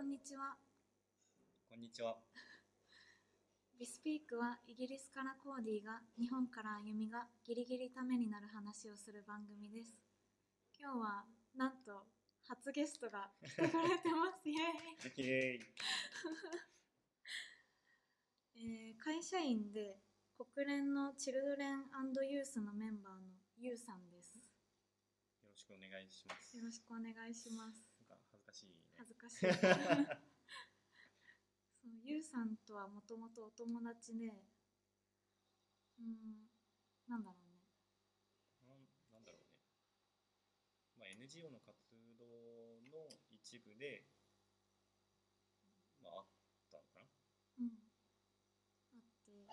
[0.00, 0.56] こんにちは。
[1.68, 2.16] こんにちは。
[3.78, 9.92] ビスピークはイギリスからコーディが日本から歩みがギリギリためになる話をする番組です。
[10.80, 11.24] 今日は
[11.54, 12.08] なんと
[12.48, 13.76] 初ゲストが来てくれて
[14.08, 14.48] ます。
[14.48, 15.28] イエーイ。
[15.28, 15.68] イエーイ。
[18.56, 20.00] えー会社員で
[20.32, 21.84] 国連のチルドレン
[22.24, 24.38] ユースのメンバーのユウさんです。
[25.44, 26.56] よろしくお願いします。
[26.56, 27.84] よろしくお願いします。
[28.08, 28.89] なんか恥ずかしいね。
[29.00, 29.50] 恥ずかしい。
[29.52, 29.88] そ
[31.88, 34.32] うゆうさんとはもともとお友達で、
[35.98, 36.48] うん、
[37.08, 37.60] なんだろうね。
[38.62, 39.46] なんなんだろうね。
[40.98, 41.78] まあ NGO の活
[42.18, 42.26] 動
[42.90, 44.04] の一部で、
[46.02, 46.26] まああっ
[46.70, 47.06] たのかな。
[47.58, 47.70] うん。
[48.92, 49.48] あって、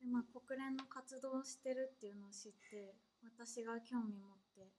[0.00, 4.72] でまあ国連の活動をしてるっていうのを知って、私が興味持って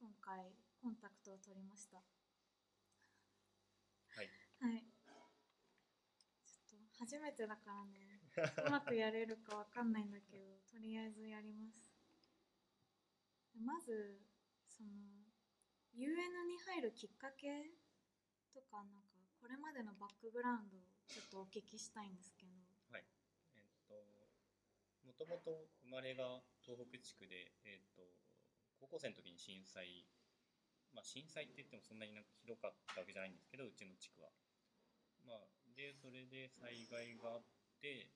[0.00, 0.52] 今回
[0.82, 2.02] コンタクトを取りました。
[4.60, 4.72] はい。
[4.72, 4.84] はい。
[6.44, 8.20] ちょっと初めてだからね、
[8.68, 11.96] うまくやれるかわかんないんだけど、 とりあえずやります。
[13.56, 14.20] まず、
[14.68, 15.24] その、
[15.96, 17.72] UN に入るきっかけ
[18.52, 22.52] とか、なんか、これまでのバックグラウンドをちょっとお聞きしたいんですけど。
[22.90, 23.04] はい。
[23.56, 23.94] えっと、
[25.02, 28.02] もともと生まれが東北地区で、えっと、
[28.78, 30.06] 高校生の時に震災、
[30.92, 34.30] まあ震災って言ってもそんなになんかひどかったわけじゃないんですけど、うちの地区は。
[35.24, 37.42] まあ、で、それで災害があっ
[37.80, 38.10] て、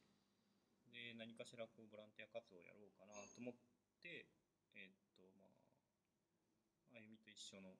[0.92, 3.55] で、何かしらこうボランティア活動をやろうかなと思っ
[4.02, 4.27] て、
[4.74, 7.77] えっと、まあ、あゆみと一緒の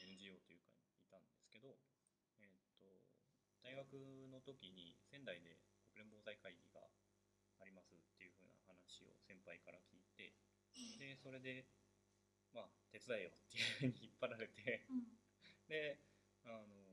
[0.00, 1.78] NGO というかいたんですけど、
[2.38, 2.86] えっと、
[3.62, 5.58] 大学の時に仙台で
[5.92, 6.86] 国連防災会議が
[7.60, 10.34] ありますっていう風な話を先輩から聞いて、
[10.98, 11.66] で、それで、
[12.52, 15.18] まあ、手伝えよっていう風に引っ張られて、うん。
[15.68, 16.00] で、
[16.44, 16.89] あの、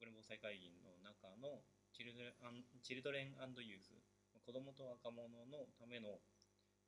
[0.00, 1.60] 国連防災会議の中の
[1.92, 3.92] チルドレンチルドレンユース、
[4.40, 6.24] 子供と若者のための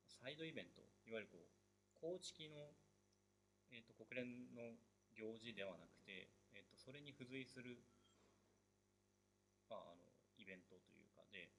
[0.09, 1.53] サイドイベント、いわゆるこう、
[1.93, 2.73] 公式の、
[3.69, 4.73] えっと国連の
[5.13, 7.85] 行事ではなくて、えっとそれに付随する、
[9.69, 10.09] まあ、あの
[10.41, 11.53] イベントというかで、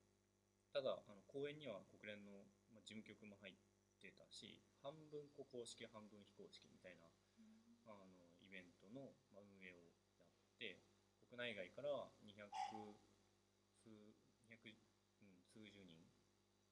[0.74, 7.06] ただ、あの公演には国連のまあ事務局も入ってたし、半分こう公式、半分非公式みたいな
[7.86, 9.78] あのイベントのまあ運営を
[10.18, 10.82] やって
[11.34, 11.90] 国内外から
[12.22, 12.78] 200数
[13.90, 14.70] 200、
[15.18, 15.98] うん、数十人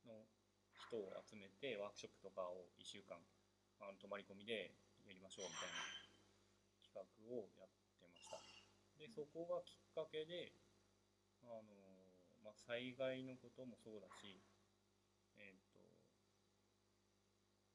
[0.06, 0.22] の
[0.70, 3.18] 人を集めてワークショップとかを1週間
[3.82, 4.70] あの泊まり込みで
[5.02, 5.82] やりましょうみたいな
[6.78, 7.02] 企画
[7.34, 8.38] をやってました。
[9.02, 10.54] でそこがきっかけで
[11.42, 11.74] あの、
[12.46, 14.38] まあ、災害のこともそうだし
[15.42, 15.82] えっ、と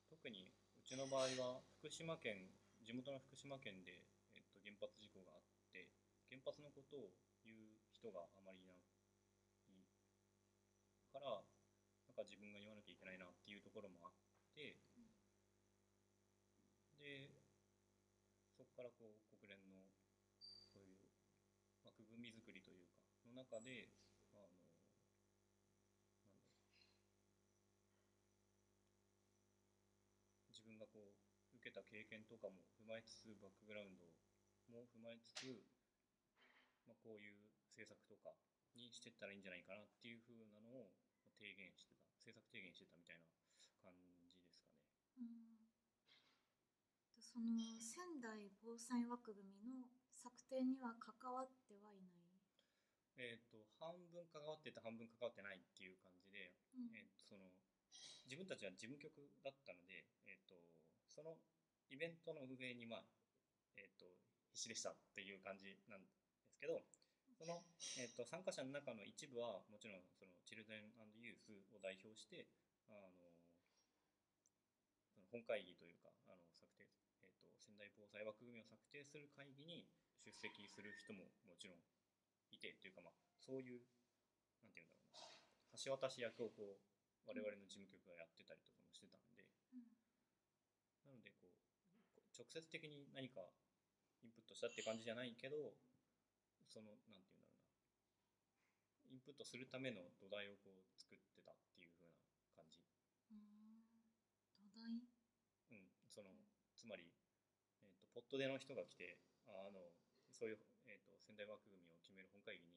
[0.08, 2.48] 特にうちの場合は福島県
[2.80, 4.08] 地元の福島県で、
[4.40, 5.37] えっと、原発事故があ
[6.30, 7.12] 原発のことを
[7.44, 8.88] 言う人があまりいない
[11.18, 11.42] から
[12.06, 14.14] なんか自分が言わなきゃいけないなっていうところもあっ
[14.54, 14.78] て
[17.02, 17.34] で
[18.54, 19.82] そこからこう国連の
[20.38, 21.10] そういう
[21.82, 23.90] 枠組み作りというかの中で
[24.38, 24.54] あの
[26.22, 26.54] なんだろ
[30.46, 34.06] う自分がこう受けた経験とかも踏まえつつバックグラウンド
[34.70, 35.64] も踏まえつつ、
[36.88, 37.36] まあ、こういう
[37.76, 38.34] 政策とか
[38.74, 40.90] にしてったらいいんじゃないかなっていう風なのを
[41.38, 43.28] 提言してた政策提言してたみたいな
[43.84, 44.58] 感じですかね。
[45.20, 45.58] うん
[47.14, 47.46] でその
[47.82, 52.42] 仙台防災枠組みの策定には関わってはいない？
[53.18, 57.52] えっ、と半分関わってて半分関わってないっていう感じで、うんえーとその
[58.28, 60.60] 自分たちは事務局だったので、えー、と
[61.08, 61.40] その
[61.88, 63.04] イベントの運営に、まあ
[63.80, 64.04] えー、と
[64.52, 66.04] 必死でしたっていう感じなん
[66.58, 66.82] ですけど
[67.38, 67.62] その、
[68.02, 70.90] えー、と参加者の中の一部はもちろんそのチルドレン
[71.22, 72.50] ユースを代表して
[72.90, 73.30] あの
[75.14, 76.90] その本会議というかあの策定、
[77.22, 79.86] えー、と仙台防災枠組みを策定する会議に
[80.26, 81.80] 出席する人ももちろん
[82.50, 83.86] いてというか、まあ、そういう
[84.66, 85.78] なんていうんだろうな。
[85.78, 86.82] 橋渡し役をこう
[87.30, 89.46] 我々の事務局がやってたりとかもしてたんで。
[89.78, 89.94] うん。
[91.06, 91.54] なのでこう
[92.34, 93.46] 直接的に何か
[94.24, 95.78] インプットしたって感じじゃないけど
[96.68, 97.74] そのなんていうんだろうな。
[99.08, 102.20] インプットするための土台をこう作ってたっていう風な
[102.54, 102.84] 感じ。
[103.32, 103.88] うん。
[104.60, 104.84] 土台？
[105.72, 106.30] うん、その
[106.76, 107.08] つまり、
[107.82, 109.18] えー、とポットでの人が来て
[109.48, 109.80] ああの
[110.30, 112.76] そういう、えー、と仙台枠組みを決める本会議に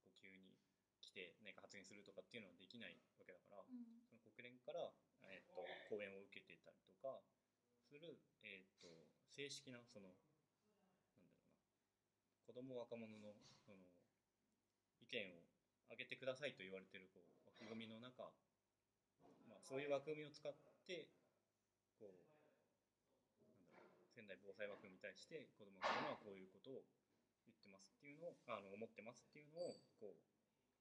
[0.00, 0.54] こう急に
[1.02, 4.00] 来て何か発言するとかっていうのはできないわけだから、うん。
[4.06, 4.94] その国連から、
[5.28, 5.60] えー、と
[5.90, 7.20] 講演を受けてたりとか
[7.90, 8.88] する、えー、と
[9.34, 10.14] 正式なその
[12.52, 13.32] 子供若者の
[13.64, 13.80] その
[15.00, 15.40] 意見を
[15.88, 18.28] 上げてくださいと言われてるこう枠組みの中、
[19.48, 20.52] まあ、そういう枠組みを使っ
[20.84, 21.08] て
[21.96, 22.20] こう
[23.56, 26.84] なんだろう仙台防災枠組みに対して子供若者はこういうことを
[27.48, 30.20] 言ってますっていうのをあの思ってますっていうのをこう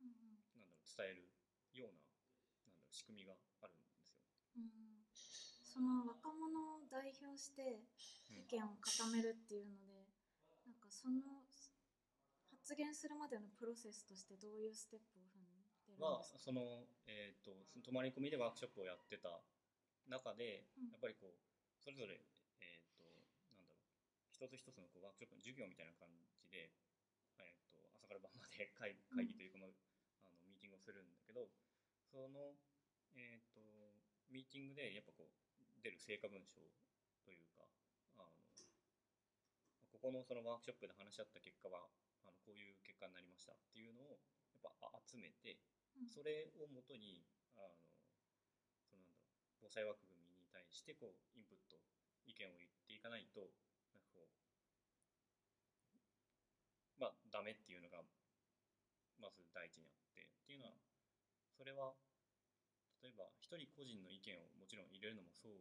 [0.03, 1.31] うんなんだろう伝える
[1.71, 2.03] ような
[2.67, 4.11] なんだろう仕組みがあるんですよ。
[4.59, 4.67] うん。
[4.67, 4.91] うん
[5.71, 7.79] その若者を代表して
[8.27, 10.03] 意見を固めるっていうので、
[10.67, 11.47] なんかその
[12.71, 15.59] 発言するまでのプロセスとしてどういうステップを踏んで
[15.91, 19.43] るんはその,、えー、とその泊まり込みでワークショップをやってた
[20.07, 20.87] 中で、うん。
[20.87, 22.15] やっぱりこうそれぞれ、
[22.63, 23.03] えー、と
[23.51, 23.83] なんだろう
[24.31, 26.71] 一つ一つのこうワークショップの授業みたいな感じで、
[27.43, 29.75] えー、と朝から晩まで会 会議というか、まあ、
[30.31, 31.51] あのミーティングをするんだけど
[32.07, 32.55] その、
[33.19, 33.59] えー、と
[34.31, 36.63] ミーティングでやっぱこう出る成果文章
[37.27, 37.60] というか
[40.01, 41.85] ここのそのワークショップで話し合った結果は
[42.25, 44.19] あのこういう結果になりましたっていうのを
[44.49, 45.61] やっぱあ集めて
[45.95, 46.09] うん。
[46.09, 47.23] それをもとに
[47.55, 47.77] あの
[48.89, 49.21] そのなんだろう
[49.61, 51.77] 防災枠組みに対してこうインプット
[52.25, 53.53] 意見を言っていかないと
[53.93, 54.31] なんかこう
[56.97, 58.03] まあダメっていうのが
[59.19, 60.73] まず第一にあってっていうのは
[61.55, 61.93] それは
[63.01, 65.53] 例えば一人個人の意見をもちろん入れるのもそう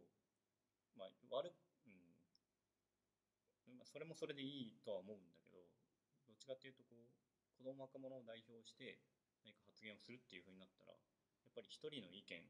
[0.95, 1.70] まあ悪うん
[3.77, 5.61] まあそれもそれでいいとは思うんだけど
[6.27, 7.11] どっちかっていうとこう
[7.57, 8.99] 子供若者を代表して
[9.45, 12.41] 何か発言をするっていうふうになったらやっぱり一人の意見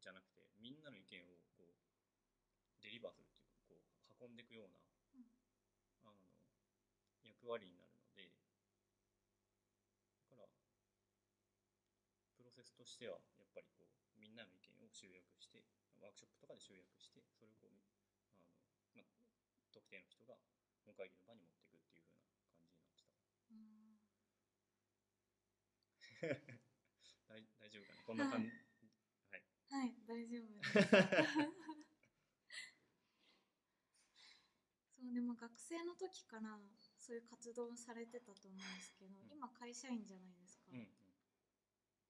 [0.00, 1.76] じゃなくてみんなの意見をこう
[2.82, 4.78] デリバーするっていうかこう運んでいくような、
[5.14, 5.26] うん。
[6.06, 6.22] あの
[7.26, 8.30] 役割になるので
[10.30, 10.48] だから
[12.38, 15.66] プロセスとしてはやっぱりこうみんなの意見を集約して
[15.98, 17.74] ワークショップとかで集約してそれをこう
[18.22, 18.46] あの、
[18.94, 19.06] まあ、
[19.74, 20.38] 特定の人が
[20.86, 23.50] 本会議の場に持っていくっていう風な感じになってた。
[23.50, 23.98] うん。
[27.28, 28.48] 大大丈夫かなこんな感じ、
[29.30, 29.94] はい、はい。
[30.06, 30.72] 大丈夫です。
[34.96, 36.58] そうでも学生の時から
[36.98, 39.30] そういう活動をされてたと思うんですけど、ん。
[39.30, 40.78] 今会社員じゃないですか、うん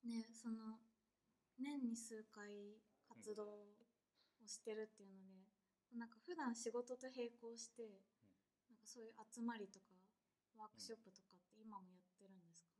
[0.03, 0.09] うん。
[0.09, 0.79] ねその
[1.59, 2.77] 年に数回
[3.07, 3.75] 活動を
[4.45, 5.47] してるっていうので、
[5.97, 8.01] なんか普段仕事と並行して、
[8.87, 9.99] そういう集まりとか
[10.55, 12.71] ワークショップとかって今もやってるんですか、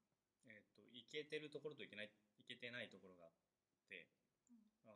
[0.48, 2.10] えっ、といけてるところといけない
[2.40, 3.36] いけてないところがあっ
[3.92, 4.08] て
[4.88, 4.96] あ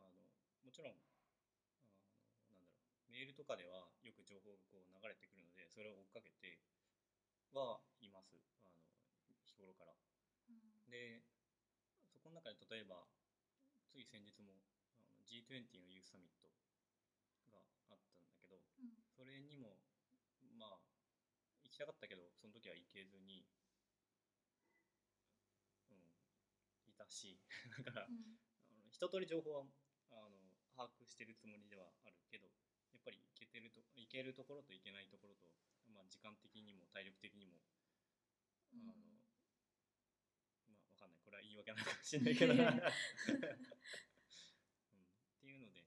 [0.64, 6.58] もちろんあのなんだろうメールとかではよく情報がこう流れてくるのでそれを追っかけて
[7.52, 8.40] はいます。
[9.28, 9.92] あの日頃から。
[10.48, 10.88] うん。
[10.88, 11.20] で
[12.08, 13.04] そこの中で例えば
[13.92, 14.56] つい先日も
[14.96, 16.48] あの G20 のユースサミット
[17.52, 17.60] が
[17.92, 18.96] あったんだけどうん。
[19.12, 19.61] それにも
[21.82, 23.42] たかったけどその時は行けずに
[25.90, 25.98] うん
[26.86, 27.42] いたし
[27.82, 28.38] だから、うん。
[28.70, 29.66] あの一通り情報は
[30.14, 30.38] あの
[30.78, 32.46] 把握してるつもりではあるけど
[32.92, 35.50] やっぱり行けてると行けるところと行けないところと、
[35.90, 37.58] まあ、時間的にも体力的にも
[38.72, 38.94] あの、
[40.70, 41.20] まあわかんない。
[41.20, 42.62] これは言い訳なのかもしれないけど、うん、っ
[45.40, 45.84] ていうので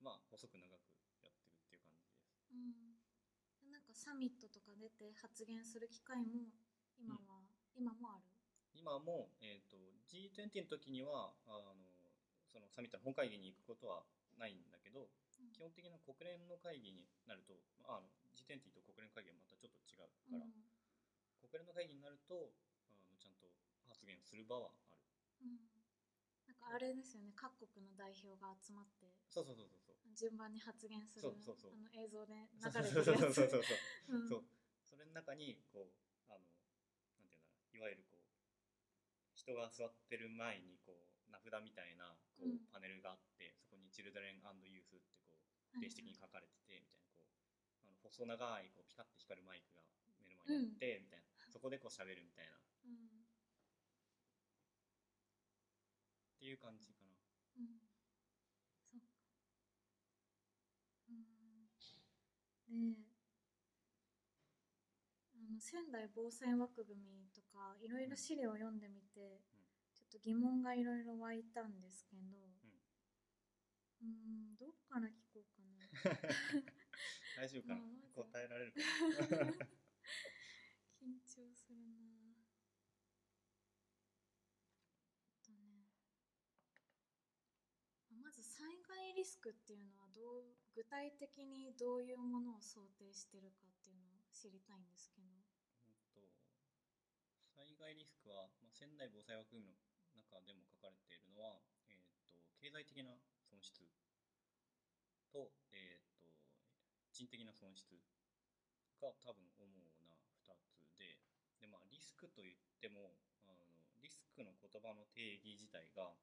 [0.00, 0.90] まあ細く長く
[1.22, 2.20] やってるっていう感じです
[2.52, 6.50] うん、なんかサミットとか出て発言する機会も
[6.98, 7.46] 今は、
[7.78, 8.26] 今もある？
[8.74, 9.78] 今も、えー、と
[10.10, 11.78] G20 の時にはあの
[12.50, 14.02] そのサミットの本会議に行くことは
[14.34, 15.54] ないんだけどうん。
[15.54, 17.54] 基本的な国連の会議になると
[17.86, 20.58] あの G20 と国連会議はまたちょっと違うから、うん。
[21.46, 22.50] 国連の会議になると
[22.90, 23.46] あのちゃんと
[23.86, 25.46] 発言する場はある。
[25.46, 25.62] うん、
[26.50, 29.06] なんかあれですよね各国の代表が集まって。
[29.30, 31.72] そうそうそうそう順番に発言するそうそうそう。
[31.72, 34.16] あの映像で流そうれそうそうそうてるやつそうそう。
[34.16, 34.28] うん。
[34.28, 34.44] そう
[34.84, 35.92] それの中にこう
[36.28, 36.44] あの
[37.18, 37.76] なんていうんだろう。
[37.76, 38.24] いわゆるこう
[39.34, 40.92] 人が座ってる前にこ
[41.28, 42.66] う名札みたいなこう、うん。
[42.72, 49.82] パネルがあってそこに「チルドレンユース」ってこうはい電子的に書かれててみたいなこうあの細長いこうピカッて光るマイクが
[50.18, 51.26] 目の前にあって、みたいな。
[51.50, 52.56] そこでこう喋るみたいな。
[52.56, 53.26] っうん。
[56.38, 57.12] ていう感じかな
[57.58, 57.78] うん
[58.90, 59.06] そっか
[61.08, 61.68] うん
[62.56, 62.74] であ
[65.52, 69.66] の仙台防災枠組みとかいろいろ資料を読んでみて、うん。
[69.98, 72.22] ちょっと疑問がいろいろ湧いたんですけど
[74.02, 74.56] うん。
[74.56, 75.80] どっから聞こうかな。
[77.36, 78.78] 大丈夫かな、まあ答えられるか
[81.02, 82.36] 緊張するな。
[85.42, 85.88] とね。
[88.10, 95.30] まず災害リスクっていうのはどう具体的にどういうものを想定してるかっていうのを知りたいんですけど。
[96.14, 96.30] と
[97.54, 99.76] 災害リスクは、まあ、仙台防災枠組みの
[100.14, 101.58] 中でも書かれているのは、
[101.90, 103.18] えー、と経済的な
[103.50, 103.82] 損失
[105.32, 106.30] と,、えー、と
[107.10, 107.98] 人的な損失
[109.02, 109.90] が多分主な
[110.46, 111.18] 2つで
[111.60, 113.64] で、まあ、リスクといってもあの
[114.00, 116.14] リスクの言葉の定義自体が、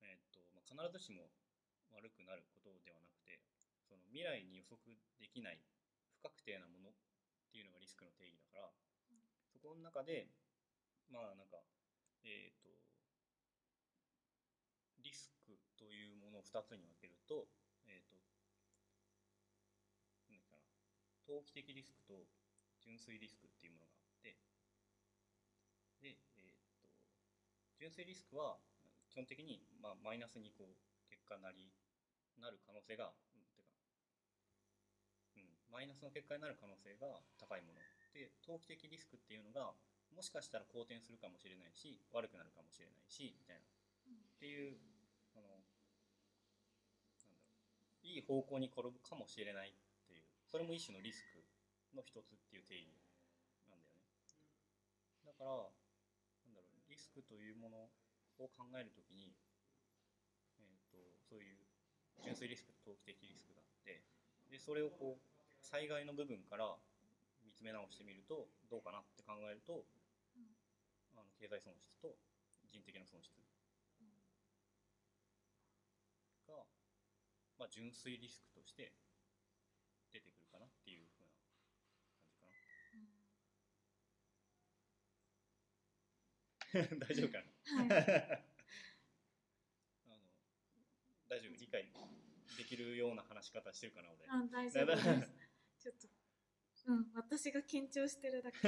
[0.00, 1.28] えーとまあ、必ずしも
[1.92, 3.40] 悪くなることではなくて
[3.92, 4.80] その未来に予測
[5.20, 5.60] できない
[6.24, 6.96] 不確定なものっ
[7.52, 8.72] ていうのがリスクの定義だから、
[9.52, 10.32] そこの中で
[11.12, 11.60] まあなんか
[12.24, 12.72] えっ、ー、と
[15.04, 17.52] リスクというものを2つに分けると
[17.84, 18.16] えっ、ー、と
[20.32, 20.64] 何かな
[21.28, 22.24] 投機的リスクと
[22.80, 24.40] 純粋リスクっていうものがあって
[26.00, 26.88] でえっ、ー、と
[27.76, 28.56] 純粋リスクは
[29.12, 30.80] 基本的に、まあ、マイナスにこう
[31.12, 31.68] 結果なり
[32.40, 33.12] なる可能性が、
[35.72, 37.08] マイナスの結果になる可能性が
[37.40, 37.80] 高いもの
[38.12, 39.72] で投機的リスクっていうのが
[40.12, 44.76] もしかしたら好転するかもしれないし悪くなるかもしれないしみたいな、っていう
[45.32, 47.48] あのなんだろ
[48.04, 48.04] う。
[48.04, 49.72] いい方向に転ぶかもしれないっ
[50.04, 50.28] ていう。
[50.44, 51.40] それも一種のリスク
[51.96, 52.92] の一つっていう定義
[53.72, 54.12] なんだよね。
[55.24, 57.88] だからなんだろうリスクというもの
[58.36, 59.32] を考えるときに、
[60.60, 61.56] えーと、とそういう
[62.20, 64.04] 純粋リスクと投機的リスクがあって
[64.50, 65.31] でそれをこう
[65.62, 66.76] 災害の部分から
[67.44, 69.86] 見つめ直してみるとどうかなって考えると、
[70.36, 70.46] うん、
[71.14, 72.18] あの経済損失と
[72.68, 73.32] 人的な損失
[76.48, 76.64] が、
[77.58, 78.92] まあ、純粋リスクとして
[80.12, 81.62] 出てくるかなっていうふうな感じか
[86.80, 86.92] な。
[86.92, 87.44] うん、 大丈夫かな、
[87.76, 88.48] はい。
[91.28, 91.56] 大丈夫？
[91.56, 91.88] 理解
[92.58, 94.28] できるような話し方してるかな俺。
[94.28, 95.30] あ大丈夫です
[95.82, 96.08] ちょっと
[96.86, 98.58] うん私が緊張してるだけ。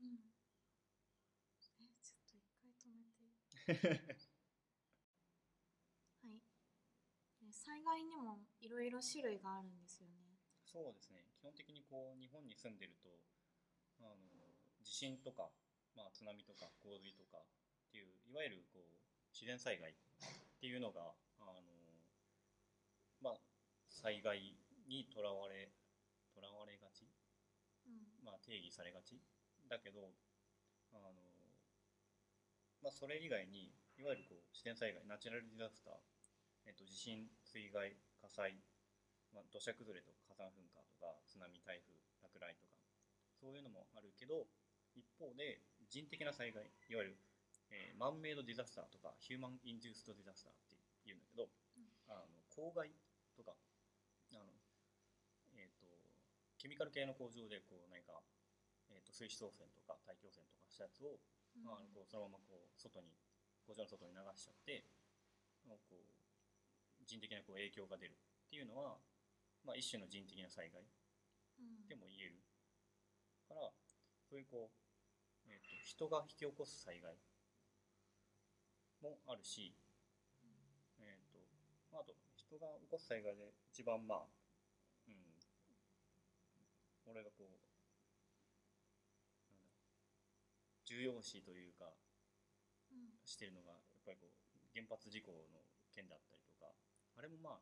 [0.00, 0.18] うん、
[1.80, 3.26] えちょっと一回止めて
[6.22, 6.40] はい。
[7.52, 10.38] 災害にもいろいろ種類があるんですよね。
[10.64, 11.24] そうですね。
[11.38, 13.08] 基本的にこう日本に住んでると
[14.00, 14.16] あの
[14.82, 15.50] 地震とか、
[15.96, 17.44] まあ、津波とか洪水とかっ
[17.92, 18.98] ていういわゆるこう
[19.32, 19.94] 自然災害っ
[20.60, 21.14] ていうのが、
[23.92, 24.56] 災害
[24.88, 25.70] にとらわれ
[26.34, 27.06] とらわれがち、
[27.86, 29.20] うん、まあ、定義されがち？
[29.68, 30.10] だけど
[30.92, 31.12] あの、
[32.82, 36.00] まあ、それ以外にいわゆるこう自然災害ナチュラルディザスター、
[36.66, 38.56] えっと、地震水害火災、
[39.32, 41.92] まあ、土砂崩れとか火山噴火とか津波台風
[42.24, 42.76] 落雷とか
[43.40, 44.48] そういうのもあるけど
[44.96, 47.20] 一方で人的な災害いわゆる
[47.72, 50.76] えー、マンメイドディザスターとかヒューマンインデューストディザスターって
[51.08, 52.92] 言うんだけど、うん、あの公害
[53.32, 53.56] とか
[56.62, 58.22] ケミカル系の工場でこう何か、
[58.94, 61.18] えーと、水質汚染とか大気汚染とかしたやつを、
[61.58, 63.10] うん、あのこうそのままこう外に
[63.66, 64.86] 工場の外に流しちゃって
[65.66, 66.06] こう
[67.02, 69.02] 人的なこう影響が出るっていうのは、
[69.66, 70.86] まあ、一種の人的な災害
[71.90, 72.38] でも言える、
[73.50, 73.74] うん、から
[74.22, 77.18] そういうこう、えーと人が引き起こす災害
[79.02, 79.74] もあるし、
[81.02, 81.42] えっ、ー、と、
[81.98, 84.41] あと、人が起こす災害で一番まあ、うん、
[87.06, 87.72] 俺がこう、なんだ
[90.84, 91.88] 重要視というか、
[92.90, 94.32] うん、してるのが、やっぱりこう、
[94.74, 96.72] 原発事故の件だったりとか、
[97.16, 97.60] あれもまあ、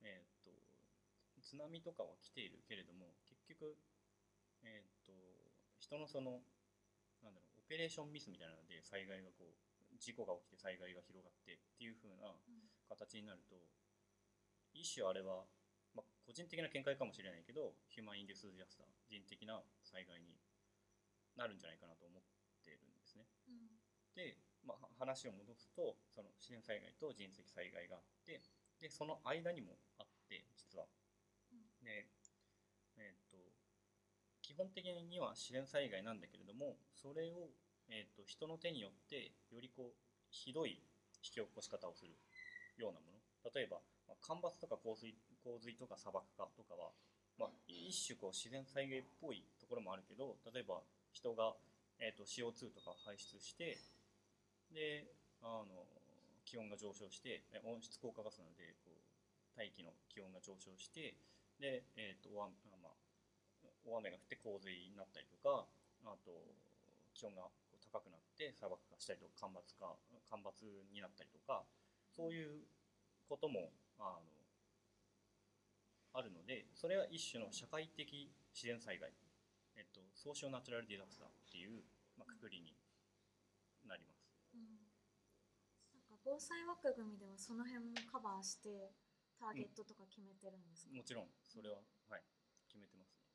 [0.00, 0.52] えっ、ー、と、
[1.42, 3.76] 津波とかは来ているけれども、結局、
[4.64, 5.12] えっ、ー、と、
[5.78, 6.40] 人のその、
[7.22, 12.34] なんだろう、オペレーションミスみたいなので災害がこう、事故が起きて災害が広がってっていう風な
[12.88, 13.56] 形になると、
[14.72, 15.44] 一種あれは、
[15.96, 20.36] まあ、個人的な見解かもしれないけどヒューマン・インデス・ディアスター人的な災害に
[21.34, 22.22] なるんじゃないかなと思っ
[22.64, 23.24] てるんですね。
[23.48, 23.72] うん、
[24.12, 28.44] で、まあ、話を戻すとその自然災害と人的災害があって
[28.80, 30.84] でその間にもあって実は。
[31.52, 32.08] うん、で
[33.00, 33.36] えー、っと
[34.42, 37.48] 基本的には自然災害なんだけれどもそれを
[37.88, 39.94] えーと、人の手によってよりこう
[40.30, 40.82] ひどい
[41.22, 42.18] 引き起こし方をする
[42.78, 45.14] ようなもの例えば、まあ、干ばつとか洪水
[45.46, 46.90] 洪水とか砂漠化とかは、
[47.38, 50.82] まあ、一種こう自然災害っぽいところもあるけど例えば
[51.14, 51.54] 人が、
[52.02, 53.78] えーと、CO2 とか排出して
[54.74, 55.06] で
[55.46, 55.86] あの
[56.42, 58.98] 気温が上昇して温室効果ガスなのでこう
[59.54, 61.14] 大気の気温が上昇して
[61.62, 62.50] で、えーと大
[62.82, 62.98] まあ、
[63.86, 65.62] 大雨が降って洪水になったりとか
[66.04, 66.34] あと
[67.14, 67.46] 気温が
[67.94, 69.94] 高くなって砂漠化したりとか干ばつか
[70.26, 71.62] 干ばつになったりとか
[72.10, 72.66] そういう
[73.30, 74.35] こともあの
[76.16, 78.08] あるのでそれは一種の社会的
[78.56, 79.12] 自然災害、
[79.76, 81.84] えっと、ソーショナチュラルディザスターっていう、
[82.16, 82.72] まあ、くくりに
[83.84, 84.24] なります。
[84.54, 84.88] うん
[85.92, 88.92] なんか防災枠組みではその辺もカバーして
[89.36, 92.24] ターゲットとか決めてるんですか、もちろんそれは、はい、
[92.68, 93.28] 決めてますね。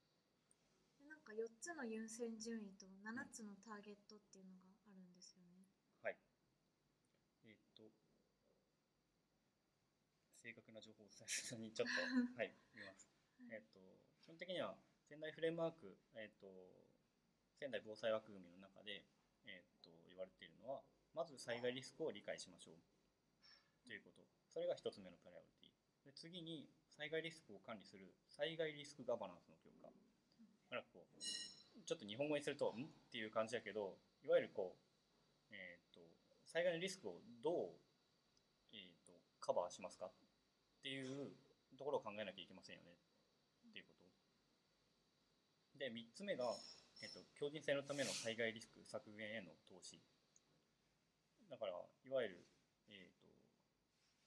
[0.97, 5.69] でなんか4つの優先順位と7つのターゲットっていうのがあるんですよね。
[6.01, 6.17] はい。
[7.45, 7.85] えっと、
[10.41, 12.01] 正確な情報をお伝えするのにちょっと、
[12.33, 13.13] はい、見ます。
[13.53, 13.77] えっと、
[14.25, 14.73] 基本的には
[15.05, 16.49] 仙台フレームワーク、えっと、
[17.61, 19.05] 仙台防災枠組みの中で、
[19.45, 20.81] えっと、言われているのは、
[21.13, 22.81] まず災害リスクを理解しましょう
[23.85, 24.25] ということ。
[24.49, 26.09] それが一つ目のプライオリティ。
[26.09, 29.93] で次に、災害リスクを管理する災害リスクガバナンスの強化。
[30.73, 32.83] なんかこう、ちょっと日本語にすると、ん？
[32.83, 34.75] っていう感じだけど、いわゆるこ
[35.51, 35.99] う、えっと、
[36.45, 37.79] 災害のリスクをどう、
[38.73, 40.11] えっと、カバーしますかっ
[40.81, 41.29] っていう
[41.77, 42.97] ところを考えなきゃいけませんよね
[43.69, 44.01] っていうこと。
[45.77, 46.57] で、3つ目が、
[47.01, 50.01] えっと、強靭性のための災害リスク削減への投資。
[51.49, 52.45] だから、いわゆる、
[52.89, 53.29] えっと、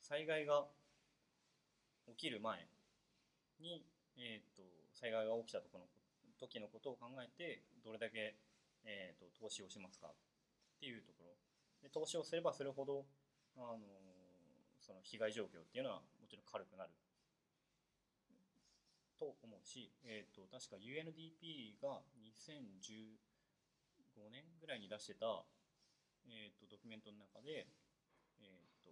[0.01, 0.63] 災害が
[2.07, 2.69] 起きる前
[3.59, 3.83] に、
[4.17, 4.63] えっと、
[4.95, 5.87] 災害が起きたとこの
[6.39, 8.37] 時のことを考えて、どれだけ、
[8.85, 10.15] えっと、投資をしますかっ
[10.79, 11.35] ていうところ。
[11.83, 13.05] で投資をすればするほど、
[13.57, 13.79] あの
[14.81, 16.97] その被害状況っていうのはもちろん軽くなる。
[19.21, 23.21] と思うし、えー、と確か UNDP が2015
[24.33, 25.45] 年ぐらいに出してた、
[26.27, 27.69] えー、とドキュメントの中で、
[28.41, 28.91] えー、と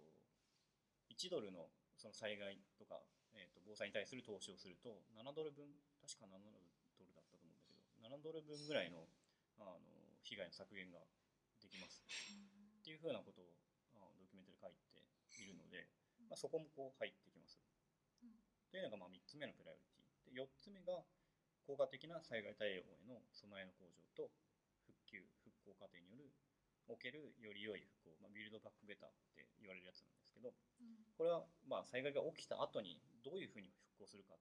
[1.11, 3.01] 1ドルのその災害とか、
[3.35, 5.69] えー、と防災に対する投資をすると7ドル分
[6.01, 9.05] 確か7ドルだったと思うんだけど7ドル分ぐらいの
[9.59, 9.77] あの
[10.23, 11.03] 被害の削減が
[11.61, 12.01] できます。
[12.03, 13.53] っていうふうなことを
[14.19, 15.87] ドキュメントで書いているので、
[16.33, 17.61] まあ、そこもこう入ってきます。
[18.25, 18.33] うん
[18.73, 20.33] というのがまあ3つ目のプライオリティ。
[20.33, 21.05] で4つ目が
[21.61, 24.33] 効果的な災害対応への備えの向上と
[24.81, 26.33] 復旧、復興過程による
[26.89, 34.33] おけるより良い復興、まあ、ビルドバックベターって言われるやつなんですけど、うんこれはまあ災害が起きた後にどういうふうに復興するか。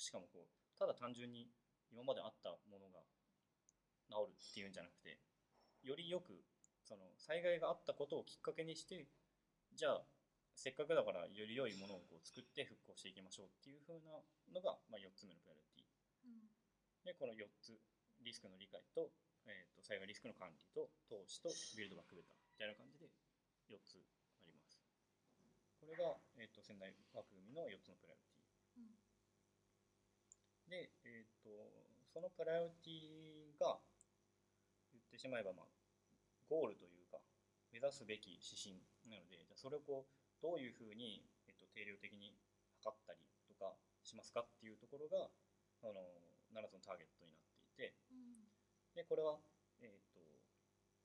[0.00, 1.52] しかもこう、ただ単純に
[1.92, 3.04] 今まであったものが
[4.08, 5.20] 治るっていうんじゃなくて、
[5.84, 6.40] よりよく
[6.80, 9.06] その災害があったことをきっかけにして
[9.76, 10.02] じゃあ
[10.54, 14.20] せっかくだからより良いものをこう作って復興していきましょうっていう風な
[14.52, 15.90] のが、まあ、4つ目のプライオリティ。
[16.26, 16.48] うん。
[17.02, 17.74] でこの4つ
[18.22, 19.10] リスクの理解と,、
[19.46, 23.10] えー、と災害リスクの管理と投資とビルドバックベターみたいな感じで
[23.70, 23.98] 4つ
[24.38, 24.78] あります。
[25.82, 28.86] これが、えー、と仙台枠組みの4つのプライオリティ。
[28.86, 29.02] うん。
[30.70, 31.50] で、えー、と
[32.14, 33.82] そのプライオリティが
[34.92, 35.66] 言ってしまえば、まあ、
[36.46, 37.18] ゴールというか
[37.72, 42.34] 目指すべき指針なのでじゃあそれをこうどういうふうに、えっと、定量的に
[42.82, 45.30] 測ったりとかしますかっていうところが
[45.86, 46.02] あの
[46.52, 48.50] 7つのターゲットになっていてうん。
[48.94, 49.38] でこれは、
[49.80, 50.20] えっと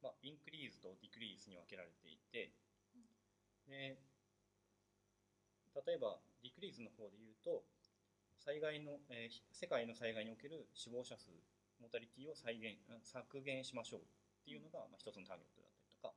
[0.01, 2.51] まあ、インクリーズとディクリーズに分けられていて
[3.69, 3.97] で
[5.85, 7.63] 例えばディクリーズの方で言うと
[8.37, 11.33] 災害の、えー世界の災害における死亡者数
[11.81, 14.03] モータリティを再現あ削減しましょうっ
[14.45, 16.13] ていうのが、まあ、一つのターゲットだったりとか、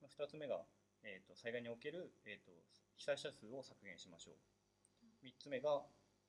[0.00, 0.62] まあ、二つ目が、
[1.02, 2.52] えー、と災害における、えー、と
[2.96, 4.34] 被災者数を削減しましょう。
[5.22, 5.82] 三つ目が、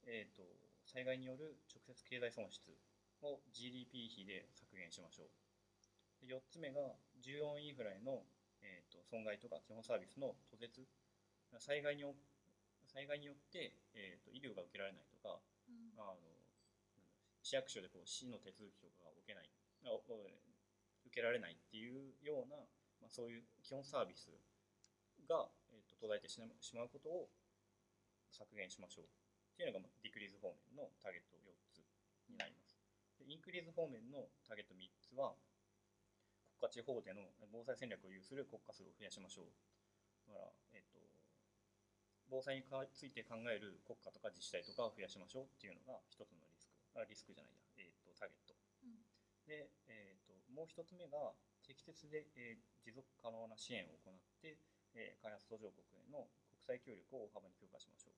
[0.08, 0.44] えー、と
[0.86, 2.72] 災害による直接経済損失
[3.22, 6.26] を GDP 比で削減しましょう。
[6.26, 8.24] で四つ目が重要インフラへの、
[8.62, 10.88] えー、と損害とか基本サービスの途絶。
[11.60, 12.16] 災害によ
[12.88, 15.92] 災害によって、えー、と医療が受けられないとかうん。
[16.00, 16.16] あの
[17.44, 19.50] 市役所でこう市の手続きとかが受けない
[21.12, 22.56] 受けられないっていうような、
[23.02, 24.32] まあ、そういう基本サービス
[25.32, 27.32] が、えー、と途絶えてしまうことを
[28.36, 31.80] 削減しましょうっていうのが、まあ、ディクリーズ方面のターゲット4つ
[32.28, 32.76] になります。
[33.20, 35.36] でインクリーズ方面のターゲット3つは
[36.60, 39.52] 国家地方での防災戦略を有する国家数を増やしましょう。
[40.28, 41.00] だから、えっと
[42.32, 42.63] 防災に
[42.96, 46.80] ついて考える国家とか自治体とかを増やしましょうっていうのが一つのリスク。
[46.96, 48.56] あリスクじゃないや、えっとターゲット。
[48.84, 49.04] うん。
[49.44, 51.36] で、えー、ともう一つ目が
[51.67, 54.58] 適切で、えー持続可能な支援を行って、
[54.95, 58.17] えー開発途上国への国際協力を大幅に強化しましょう。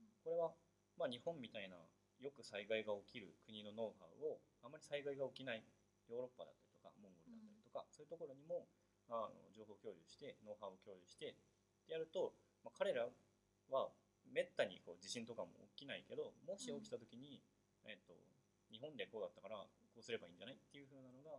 [0.00, 0.52] うんこれは、
[0.98, 1.76] まあ、日本みたいな
[2.20, 5.62] よく災害が起きる国のノウハウをあまり災害が起きない
[6.08, 8.66] ヨーロッパだったりとかモンゴルだったりとか、そういうところにも
[9.08, 11.34] あの情報共有してノウハウを共有してっ
[11.86, 13.06] てやると、まあ、彼ら
[13.70, 13.90] は
[14.26, 17.38] めったにこう地震とかも起きないけどもし起きた時に、
[17.86, 18.14] えっと
[18.70, 19.62] 日本でこうだったから
[19.94, 21.38] こうすればいいんじゃないっていう風なのが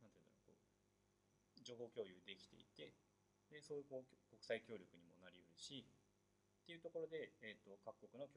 [0.00, 2.96] なんていうんだろうこう情報共有できていて
[3.52, 8.28] でそういうこう国際協力にもなりうるしっていうところで、えっと各国の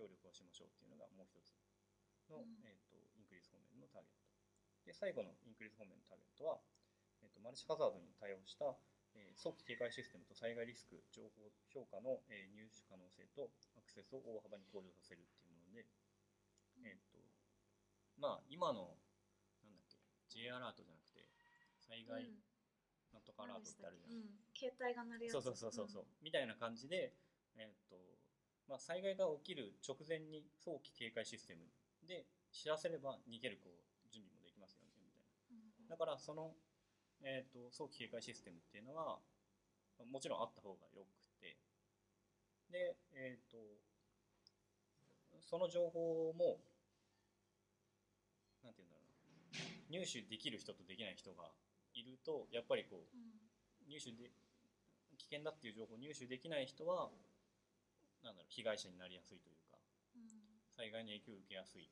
[2.31, 2.63] の、うん。
[2.63, 4.31] えー、とインクリーズ方面のターゲット。
[4.87, 6.63] で最後のインクリーズ方面のターゲットは、
[7.19, 8.71] えー、とマルチハザードに対応した、
[9.19, 15.83] えー早期警戒システムと災害リスク情報評価の、えー入手可能性とアクセスを大幅に向上させるっていうもので、
[16.87, 17.19] えっ、と、
[18.15, 18.95] まあ、今の、
[19.59, 19.99] なんだっけ、
[20.31, 21.27] J アラートじゃなくて、
[21.83, 22.50] 災害うん
[23.13, 24.11] なんとかアラートってあるじゃん。
[24.11, 25.33] うん、携帯が鳴るやつ。
[25.33, 27.13] そうそうそうそうそう、みたいな感じで、
[27.57, 27.95] えっ、と、
[28.67, 31.67] まあ、災害が起きる直前に早期警戒システム
[32.07, 35.89] で知らせれば逃げるこう準備もできますよね、みたいうん。
[35.89, 35.95] な。
[35.95, 36.55] だから、その、
[37.23, 39.19] えっ、と、早期警戒システムっていうのは、
[39.99, 41.57] まあもちろんあった方がよくて、
[42.71, 43.57] で、えっ、と、
[45.41, 46.59] その情報も、
[48.63, 51.51] なんて言うんだろうな、入手できる人とできない人が
[51.93, 53.89] いると、やっぱりこう、うん。
[53.89, 54.31] 入手で、
[55.17, 57.11] 危険だっていう情報を入手できない人は、
[58.23, 59.77] なんだろう、被害者になりやすいというか、
[60.15, 60.29] うん。
[60.75, 61.89] 災害に影響を受けやすい。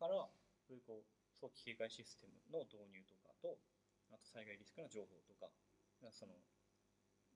[0.00, 0.26] から、
[0.64, 3.60] そういうこう、早期警戒システムの導入とかと、
[4.10, 5.52] あと災害リスクの情報とか、
[6.10, 6.32] その、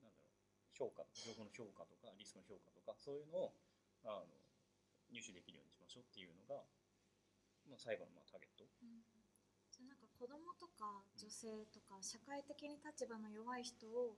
[0.01, 3.55] なんだろう、評価、情報の評価とか、リスクの評価とか、そういうのを、
[4.05, 4.27] あの、
[5.13, 6.65] 入手できるようにしましょうっていうのが、
[7.69, 8.65] まあ、最後のまあターゲット。
[8.83, 9.24] うん
[9.75, 14.15] じゃあなんか子供とか女性とか社会的に立場の弱い人を、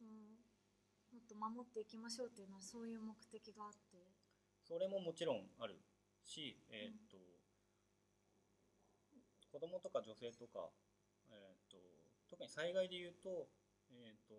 [0.00, 0.36] うん。
[1.12, 4.04] もっと守っていきましょうっていうのはそういう目的があって。
[4.60, 5.80] それももちろんある
[6.24, 7.16] し、えーっと、
[9.48, 10.68] 子供とか女性とか、
[11.28, 11.76] えーっと、
[12.28, 13.48] 特に災害で言うと、
[13.92, 14.36] えーっと、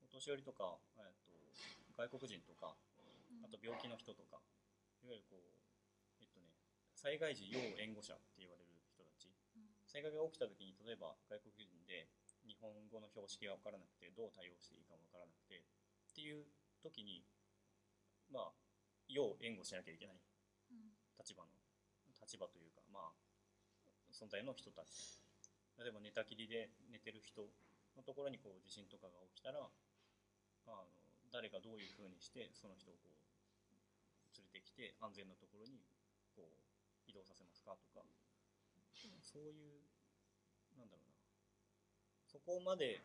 [0.00, 3.44] お年寄りとか、えーっと、外国人とか、うん。
[3.44, 4.40] あと病気の人とか、
[5.04, 5.44] いわゆるこう、
[6.20, 6.48] えっとね、
[6.96, 8.63] 災害時要援護者って言われる
[9.94, 12.10] 災害が起きた時に例えば外国人で
[12.42, 15.62] 日本語の標識が分からなくてどう対応していいか分からなくてっ
[16.10, 16.42] ていう
[16.82, 17.22] 時に
[18.26, 18.52] まあ
[19.06, 20.18] 要援護しなきゃいけない。
[20.18, 20.98] うん。
[21.14, 21.54] 立場の
[22.18, 23.14] 立場というかまあ
[24.10, 25.22] 存在の人たち。
[25.78, 27.46] 例えば寝たきりで寝てる人
[27.94, 30.90] のところにこう地震とかが起きたらあの
[31.30, 33.14] 誰がどういうふうにしてその人をこう
[34.38, 35.82] 連れてきて安全なところに
[36.34, 38.06] こう移動させますかとか
[39.22, 39.82] そういう
[40.76, 41.14] なんだろうな。
[42.26, 43.02] そこまで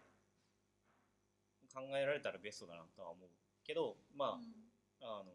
[1.73, 3.29] 考えられたらベストだなとは思う
[3.63, 4.39] けどま
[5.01, 5.31] あ、あの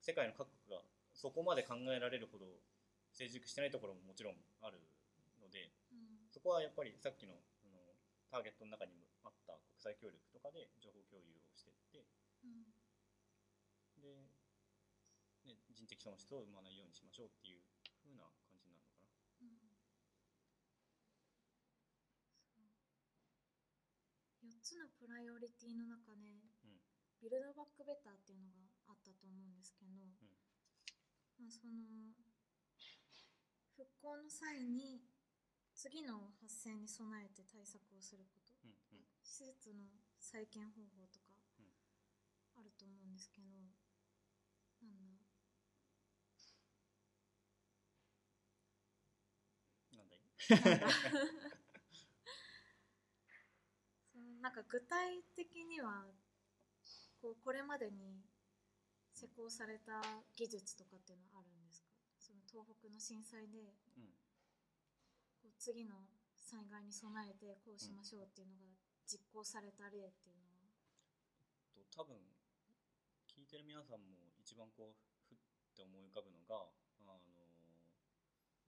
[0.00, 2.46] 世界の各国がそこまで考えられるほど
[3.12, 4.78] 成熟してないところももちろんある
[5.42, 7.78] のでうんそこはやっぱりさっきのあの
[8.30, 12.06] ターゲットの中にもあった国際協力とかで情報共有をしていって
[12.44, 12.70] うん。
[14.00, 14.30] で、
[15.44, 17.60] ね、人的損失を生まないようにしましょうっていう
[18.10, 19.06] 風な感じになるのか
[19.40, 19.46] な？
[19.46, 19.56] うん。
[24.42, 26.30] 4つのプライオリティの中で、
[26.64, 26.78] うん。
[27.20, 29.90] ビルドバックベターっていうのがあったと思うんですけど、
[31.38, 32.14] まあ、その
[33.76, 35.02] 復興の際に
[35.74, 38.54] 次の発生に備えて対策をすること。
[38.64, 39.06] うんうん。
[39.22, 39.86] 施設の
[40.18, 41.66] 再建方法とかうん。
[42.56, 43.48] あると思うんですけど、
[44.82, 45.20] なんだ
[49.92, 50.29] なんだい
[54.12, 56.06] そのなんか具体的には
[57.20, 58.24] こうこれまでに
[59.12, 60.00] 施行された
[60.34, 61.88] 技術とかっていうのはあるんですか？
[62.18, 64.14] その東北の震災でうん。
[65.42, 68.76] こう次の災害に備えてこうしましょうっていうのが
[69.06, 70.68] 実行された例っていうのは、
[71.74, 72.16] と多分
[73.26, 74.94] 聞いてる皆さんも一番こう
[75.28, 75.38] ふっ
[75.74, 77.20] て思い浮かぶのがあの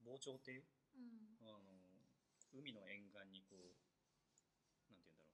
[0.03, 0.65] 防潮堤
[0.97, 1.37] うん。
[1.43, 1.73] あの
[2.53, 3.73] 海の沿岸にこう
[4.93, 5.29] なんて言うんだろう。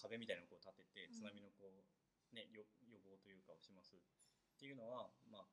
[0.00, 1.14] 壁みたいなのをこう立ててうん。
[1.14, 4.00] 津波のこう、ね、よ予防というかをしますっ
[4.58, 5.46] ていうのは、まあ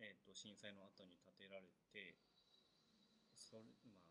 [0.00, 2.16] えー、と震災の後に建てられて
[3.36, 4.04] それまあ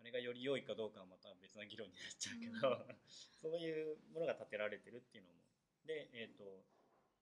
[0.00, 2.84] あれがより良いかどうかはまた別な議論になっちゃうけど、う
[3.40, 5.40] そういうものが建てられてるっていうのも。
[5.86, 6.66] で、えー、と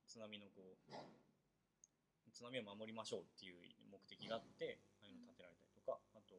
[0.05, 0.91] 津波のこう
[2.33, 3.61] 津波を守りましょうっていう
[3.93, 6.33] 目的があってああいうの建てられたりとかあと,、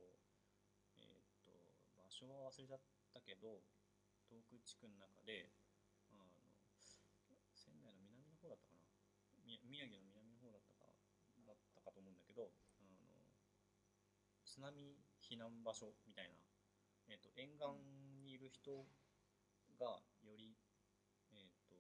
[0.99, 1.55] えー、と
[1.95, 2.83] 場所は忘れちゃっ
[3.15, 3.63] たけど
[4.27, 5.55] 東北地区の中で
[6.11, 6.27] あの
[7.55, 8.83] 仙台の南の方だったかな？
[9.47, 10.91] み宮城の南の方だったか
[11.47, 12.51] だったかと思うんだけど
[12.83, 12.99] あの
[14.43, 14.75] 津波
[15.23, 16.43] 避難場所みたいな、
[17.07, 17.71] えー、と沿岸
[18.27, 18.83] にいる人
[19.79, 20.59] がより、
[21.31, 21.79] えー、と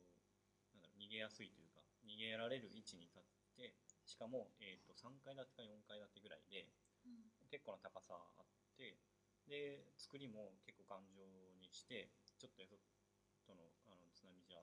[0.71, 3.23] なんだろう逃げやすいというか逃げられる位置に立っ
[3.59, 3.75] て
[4.05, 6.69] しかも、えー、と3階建てか4階建てぐらいで
[7.05, 7.29] うん。
[7.51, 8.97] 結構な高さあって
[9.47, 11.23] で作りも結構頑丈
[11.61, 12.09] にして
[12.41, 12.81] ちょっとよそ
[13.45, 14.61] とのあの津波じゃ、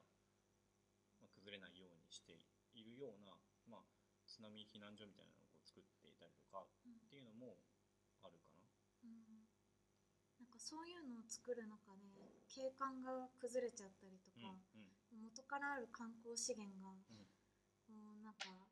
[1.22, 2.34] まあ、崩れないようにして
[2.74, 3.38] いるような、
[3.70, 3.86] まあ、
[4.26, 7.62] 津波避難所みたいなのを作っていたりとかうんっていうのも
[8.26, 8.66] あるかな。
[9.06, 9.46] うん。
[10.42, 12.10] なんかそういうのを作る中で
[12.50, 15.30] 景観が崩れちゃったりとうんか、うん。
[15.30, 16.90] 元からある観光資源が、
[17.92, 18.71] もうなんか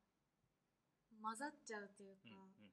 [1.21, 2.71] 混ざっちゃうといううんか、うん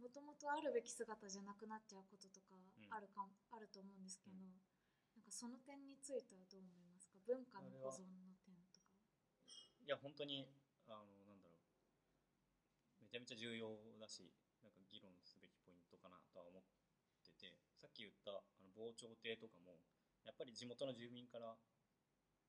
[0.00, 2.88] もともとあるべき姿じゃなくなっちゃうこととかうん。
[2.90, 4.58] あるかも、あると思うんですけど、うん。
[5.14, 7.20] なんかその点についてはどう思いますか？
[7.28, 8.88] 文化の保存の点とか。
[9.84, 10.48] いや本当に
[10.88, 11.60] あのなんだろう。
[13.04, 13.68] めちゃめちゃ重要
[14.00, 14.26] だし
[14.62, 16.62] なんか議論すべきポイントかなとは思っ
[17.26, 19.78] ててさっき言ったあの防潮堤とかも
[20.24, 21.58] やっぱり地元の住民から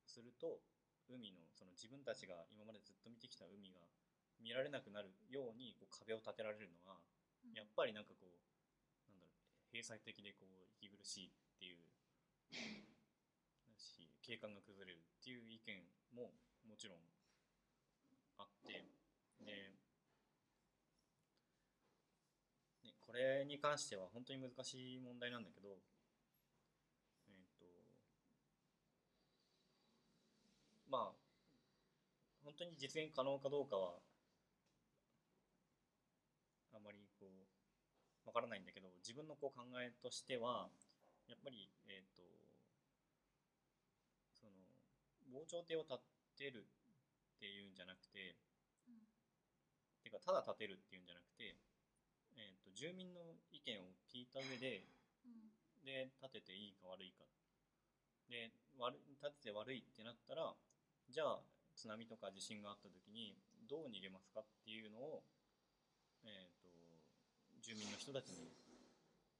[0.05, 0.61] すると
[1.09, 3.81] 海のその自分たちが今までずっと見てきた海が
[4.41, 6.97] 見られなくなるようにこう壁を立てられるのは
[7.45, 7.53] うん。
[7.53, 11.79] やっぱりなんかこうなんだろう閉鎖的でこう息苦しいっていう
[13.69, 16.33] だし景観が崩れるっていう意見も
[16.65, 16.99] もちろん
[18.37, 18.73] あって
[19.39, 19.77] で、ね、
[22.99, 25.81] これに関しては本当に難しい問題なんだけど
[27.27, 27.65] えっ、と
[30.87, 31.21] まあ
[32.43, 34.01] 本当に実現可能かどうかは
[36.73, 37.47] あまりこう
[38.25, 40.69] わからないんだけど自分のこう考えとしては
[41.27, 42.21] やっぱりえっ、と
[44.39, 44.53] その
[45.31, 45.97] 防潮堤を建
[46.37, 48.37] てるっていうんじゃなくて
[48.87, 49.07] うん。
[50.03, 51.57] てかただ建てるっていうんじゃなくて、
[52.37, 54.85] えー、と住民の意見を聞いた上で
[55.25, 55.49] うん。
[55.81, 57.25] で建てていいか悪いか。
[58.29, 60.53] で悪い建てて悪いってなったら
[61.09, 61.39] じゃあ
[61.75, 63.35] 津波とか地震があった時に
[63.67, 65.23] どう逃げますかっていうのを、
[66.23, 66.60] えー、と
[67.61, 68.49] 住民の人たちに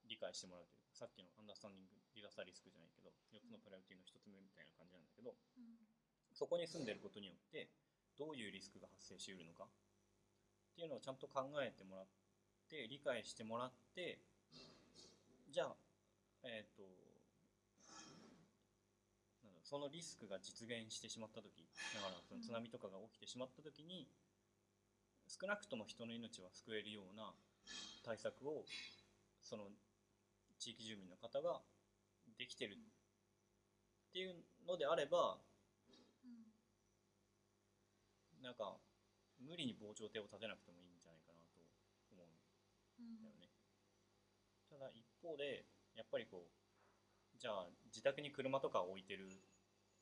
[0.06, 5.82] 理解してもらうというさっきのアンダースタンディング・ディザスター・リスクじゃないけど4つのプライオリティの1つ目みたいな感じなんだけどうん
[6.34, 7.70] そこに住んでることによって
[8.18, 9.68] どういうリスクが発生しうるのかっ
[10.76, 12.06] ていうのをちゃんと考えてもらっ
[12.70, 14.18] て理解してもらって
[15.52, 15.76] じゃあ
[16.44, 16.82] えっ、と
[19.46, 24.08] なんそのリスクが実現してしまった時だからその津波とかが起きてしまった時に
[25.28, 27.34] 少なくとも人の命は救えるような
[28.04, 28.66] 対策を
[29.42, 29.70] その
[30.58, 31.62] 地域住民の方が
[32.38, 34.36] できてるっていう
[34.68, 35.38] のであれば
[36.24, 36.52] うん
[38.44, 38.78] なんか
[39.40, 41.62] 無理に防潮堤を建てなくてもいいんじゃないかなと
[42.12, 42.28] 思う
[43.02, 43.50] んだよね。
[44.70, 49.42] ただ一方でやっぱりこうじゃあ自宅に車とか置いてる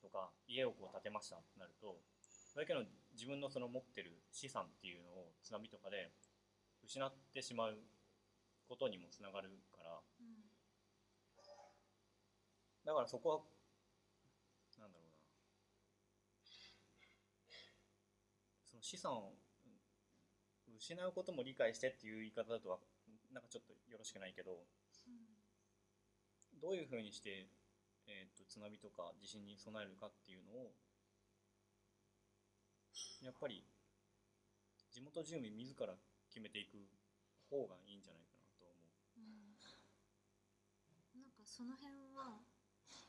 [0.02, 6.12] とか家をこう建てましたってなるとそれだけの自分のその持ってる資産っていうのを津波とかで
[6.84, 7.78] 失ってしまう
[8.68, 10.00] ことにもつながるから。
[10.20, 10.50] うん。
[12.84, 13.40] だからそこは
[14.78, 15.16] なんだろうな。
[18.64, 19.34] その資産を
[19.66, 22.78] うん失うことも理解してっていう言い方だとは
[23.32, 24.64] なんかちょっとよろしくないけど
[26.60, 27.48] どういうふうにして、
[28.06, 30.72] えー、と津波とか地震に備えるかっていうのを
[33.22, 33.64] やっぱり
[34.90, 35.94] 地元住民自ら
[36.30, 36.78] 決めていく
[37.50, 39.26] 方がいいんじゃないかなと思う。
[39.26, 39.58] うん。
[41.18, 42.38] なんかその辺は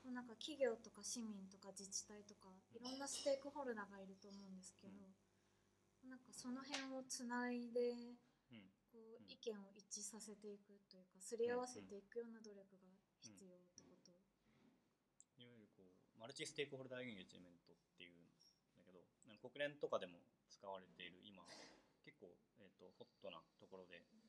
[0.10, 4.98] なんか企業とか市民とか自治体とかいろんなステークホルダーがいると思うんですけど、
[6.10, 7.94] なんかその辺をつないで
[8.50, 12.90] うんこううん意見を一致させていくというかすり合わせていくような努力が
[13.22, 14.10] 必要ってこと、
[15.38, 18.26] いわゆるこうマルチステークホルダーエンゲージメントっていうん
[18.74, 19.06] だけど
[19.40, 20.18] 国連とかでも
[20.50, 21.46] 使われている今
[22.04, 22.51] 結構、えー、
[22.82, 24.26] とホットなところであの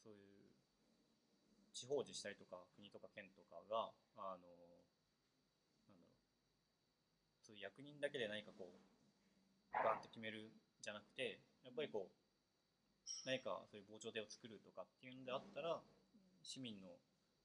[0.00, 0.48] そういう
[1.76, 4.48] 地方自治体とか国とか県とかがあの
[5.84, 8.80] なんだろうそういう役人だけで何かこう
[9.76, 10.48] バンって決める
[10.80, 12.16] じゃなくてやっぱりこう
[13.28, 15.82] 何かそういう防潮堤を作るとかっていうんであったら
[16.42, 16.88] 市民の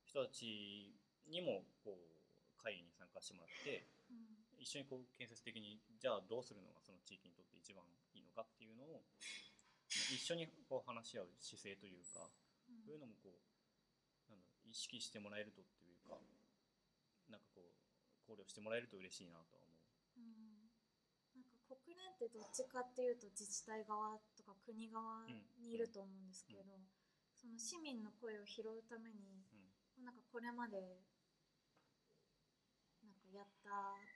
[0.08, 0.95] 人たち
[1.28, 2.15] にもこう
[2.62, 3.84] 会議に参加してもらって
[4.65, 7.86] 一緒にこう建設的にじゃあどうするのがその地域にとって一番
[8.17, 9.06] いいのかっていうのを
[10.10, 12.25] 一緒にこう話し合う姿勢というか
[12.82, 16.17] そういうのもこうなん意識してもらえるとっていうか
[17.30, 17.78] なんかこう
[18.25, 19.86] 考慮してもらえると嬉しいなとは思う。
[20.17, 20.73] うん。
[21.38, 26.65] なんか国連ってどっちかっていうと自治体側とか国側にいると思うんですけど、
[27.38, 30.06] その市民の声を拾うためにうん。
[30.06, 31.06] なんかこれまで
[33.06, 34.14] なんかやったうん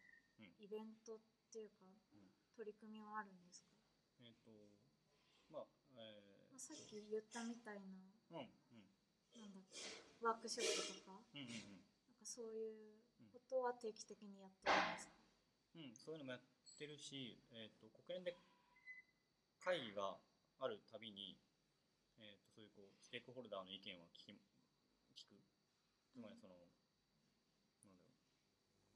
[0.60, 1.20] イベントっ
[1.52, 2.30] ていうか、うん。
[2.56, 3.72] 取り組みはあるんですか、
[4.20, 4.52] えっ、と
[5.50, 8.92] まあえまあ、さっき言ったみたいなー、うんうん。
[9.42, 9.80] なんだっけ
[10.22, 11.24] ワークショップとか？
[11.34, 13.00] うんうんなんかそういう
[13.32, 15.14] ことは定期的にやってるんですか、
[15.76, 15.82] うん。
[15.82, 18.38] うんそういうのもやっってるし、えー、と国連で
[19.60, 20.16] 会議が
[20.64, 21.36] あるたびに、
[22.16, 24.40] えー、とそういうこうステークホルダーの意見は聞き
[25.18, 25.44] 聞く。
[26.08, 26.69] つまりその、なん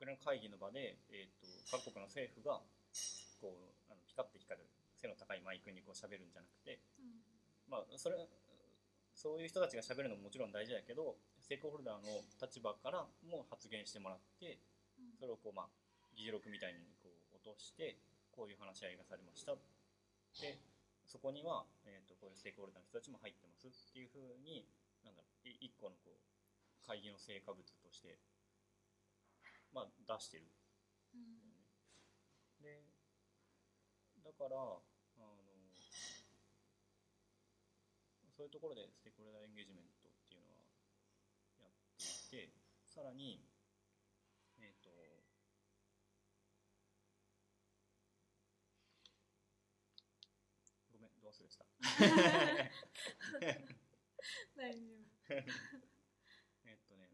[0.03, 2.59] 国連会議の場で、えー、と各国の政府が
[3.39, 4.67] こうあのピカッて光る
[4.99, 7.23] 背の高いマイクにこう喋るんじゃなくて、うん。
[7.71, 8.19] まあ、それ
[9.15, 14.59] そういう人たちが喋るのももちろん大事だけどステークホルダーの立場からも発言してもらって
[14.99, 15.15] うん。
[15.15, 15.71] それをこう、まあ、
[16.19, 17.95] 議事録みたいにこう落として
[18.35, 19.55] こういう話し合いがされました
[20.43, 20.59] で
[21.07, 24.67] そこには、えー、とこういうステークホルダーの人たちも入ってますっていうふうに
[25.07, 26.19] なんだろうい一個のこう
[26.83, 28.19] 会議の成果物として、
[29.73, 30.45] まあ、出してる。
[31.15, 31.41] うん。
[32.61, 32.85] で
[34.23, 34.79] だからあ
[35.19, 35.35] の
[38.31, 40.63] そういうところでステークホルダーエンゲージメントっていうのは
[41.59, 42.53] やっていて
[42.87, 43.43] さらに
[44.57, 44.89] えっ、と
[50.89, 51.65] ごめんど忘れした。
[54.55, 54.79] 大丈
[56.65, 57.09] えっとね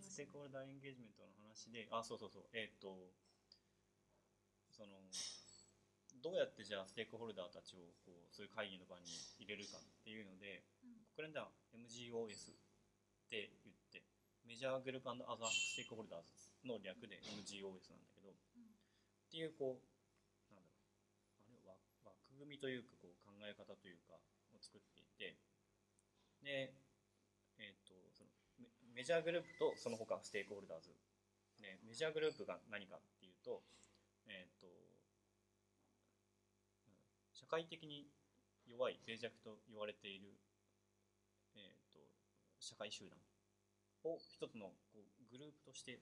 [0.00, 2.42] ステークホルダーエンゲージメントの話であそうそうそう。
[2.52, 3.14] えっ、と
[4.74, 4.98] その
[6.18, 9.06] どうやってじゃあステークホルダーたちをこうそういう会議の場に
[9.38, 10.66] 入れるかっていうので
[11.14, 14.02] 国連では MGOS って言って
[14.42, 16.32] メジャーグループアザーステークホルダーズ
[16.66, 18.34] の略で MGOS なんだけどっ
[19.30, 24.18] ていうこうなんだろうあれは枠組みというかこう考え方というか
[24.52, 25.38] を作っていて
[26.42, 26.74] で
[27.60, 30.90] えっ、とそのメメジャーグループとその他ステークホルダーズ
[31.64, 33.64] でメジャーグループが何かっていうと
[34.28, 34.68] えっ、と
[37.32, 38.04] 社会的に
[38.68, 40.36] 弱い脆弱と言われている、
[41.56, 42.00] えー、と
[42.60, 43.16] 社会集団
[44.04, 46.00] を一つのこうグループとして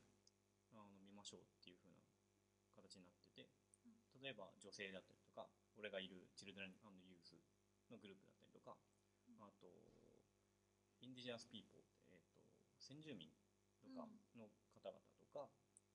[0.74, 2.02] あの見ましょうっていう風な
[2.74, 3.50] 形になってて
[4.22, 5.46] 例えば女性だったりとか
[5.78, 7.38] 俺がいるチルドレンユース
[7.90, 8.74] のグループだったりとか
[9.42, 9.66] あと
[11.02, 11.82] インディジアスピーポー、
[12.14, 13.30] えー、と先住民
[13.82, 14.06] とか
[14.38, 14.46] の
[14.78, 15.48] 方々か、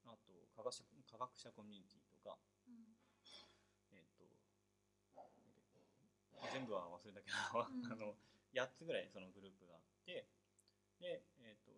[0.06, 2.98] あと科学者科学者コミュニティとかうん。
[3.94, 4.26] えっ、と
[6.52, 7.86] 全部は忘れたけど、うん。
[7.94, 8.18] あの
[8.54, 10.26] 8つぐらいそのグループがあって
[11.00, 11.72] で、えっと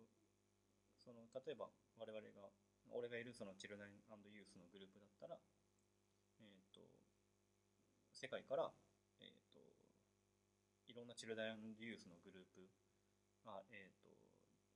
[0.96, 2.50] その例えば我々が
[2.92, 3.94] 俺がいるそのチルドレン
[4.32, 5.38] ユースのグループだったら、
[6.40, 6.80] えっと
[8.12, 8.72] 世界から、
[9.20, 9.60] えっと
[10.88, 12.68] いろんなチルドレンユースのグループ
[13.46, 14.10] あ、えっと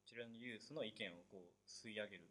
[0.05, 2.31] チルドレンユースの意見をこう吸い上げる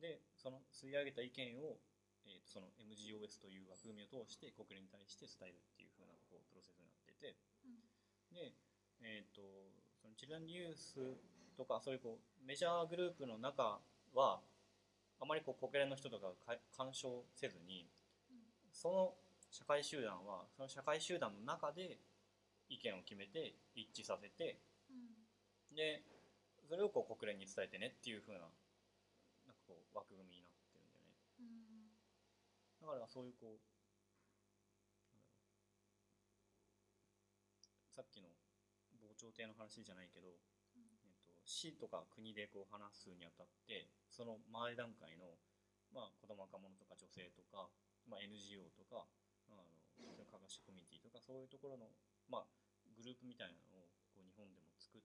[0.00, 1.78] でその吸い上げた意見を
[2.24, 7.36] えー、とその MGOS という枠組みを通して国連に対して伝えるっていう風なこうプロセスになってて。
[8.32, 8.52] で、
[9.00, 9.42] えー、と
[10.00, 10.98] そのチルドレンニュース
[11.56, 13.78] とかそういうこうメジャーグループの中
[14.14, 14.40] は
[15.20, 17.86] あまりこう国連の人とかがか干渉せずに
[18.72, 19.14] その
[19.50, 21.98] 社会集団はその社会集団の中で
[22.68, 24.58] 意見を決めて一致させて
[24.90, 24.94] う
[25.72, 25.76] ん。
[25.76, 26.02] で
[26.68, 28.46] それをこう国連に伝えてねっていう風なな
[29.94, 31.14] 枠組みになってるんだよね。
[31.38, 31.94] うん
[32.82, 33.62] だからそういうこう
[37.94, 38.28] さっきの
[39.00, 40.34] 防潮堤の話じゃないけど、
[40.74, 45.38] うんえっと市とか国でこう話すにあたってその前段階の、
[45.94, 47.70] まあ、子供若者とか女性とか、
[48.10, 49.06] まあ、NGO とか
[49.46, 49.62] あの
[50.26, 51.94] 科学者コミュニティとかそういうところの、
[52.26, 52.50] まあ、
[52.98, 55.02] グループみたいなのをこう日本でも作っ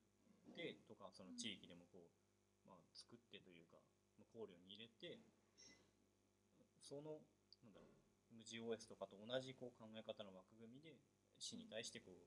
[0.58, 2.10] てとかその地域でもこう、
[2.65, 5.20] まあ、作ってというかまあ考慮に入れて
[6.82, 7.22] その
[7.62, 10.98] なんだろう MGOS とかと同じこう考え方の枠組みで
[11.38, 12.26] 市に対してこう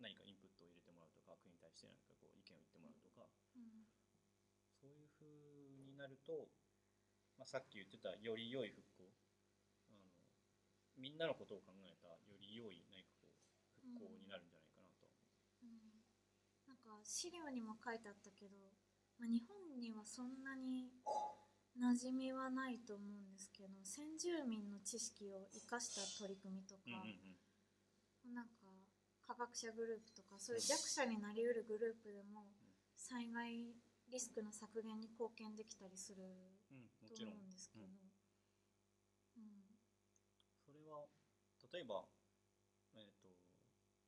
[0.00, 3.24] 何かインプットを入れてもらうとか国に対して何かこう意見を言ってもらうとか
[3.56, 3.88] うん
[4.76, 5.24] そういう風
[5.80, 6.52] になると、
[7.40, 9.08] まあ、さっき言ってたより良い復興
[9.88, 10.12] あの
[11.00, 13.36] みんなのことを考えたより良い何かこう
[13.72, 15.08] 復興になるんじゃないかなと、
[15.62, 16.04] うん。
[16.66, 18.56] なんか資料にも書いてあったけど、
[19.18, 20.92] まあ、日本にはそんなに
[21.76, 27.36] 馴染みはないと思うんですけど先住民の知識を生かした取り組みとか、うんうん
[28.28, 28.34] うん。
[28.34, 28.72] なんか
[29.26, 32.46] 科学者グループとかそういう弱者になりうるグループでも
[32.96, 33.74] 災害
[34.08, 36.22] リスクの削減に貢献できたりする
[37.08, 37.86] と思うんですけど、
[39.36, 39.76] うん。
[40.64, 41.06] それは
[41.72, 42.04] 例えば
[42.96, 43.28] えっ、と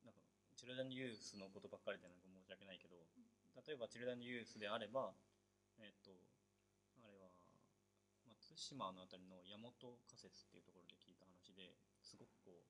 [0.03, 0.21] なんか
[0.55, 2.95] チルダンユースのことばっかりでなんか申し訳ないけど
[3.65, 5.11] 例えばチルダンユースであれば
[5.79, 6.11] えっ、と
[7.03, 7.31] あれは
[8.27, 9.71] 松島のあたりの大和
[10.07, 12.63] 仮説っていうところで聞いた話ですごくこう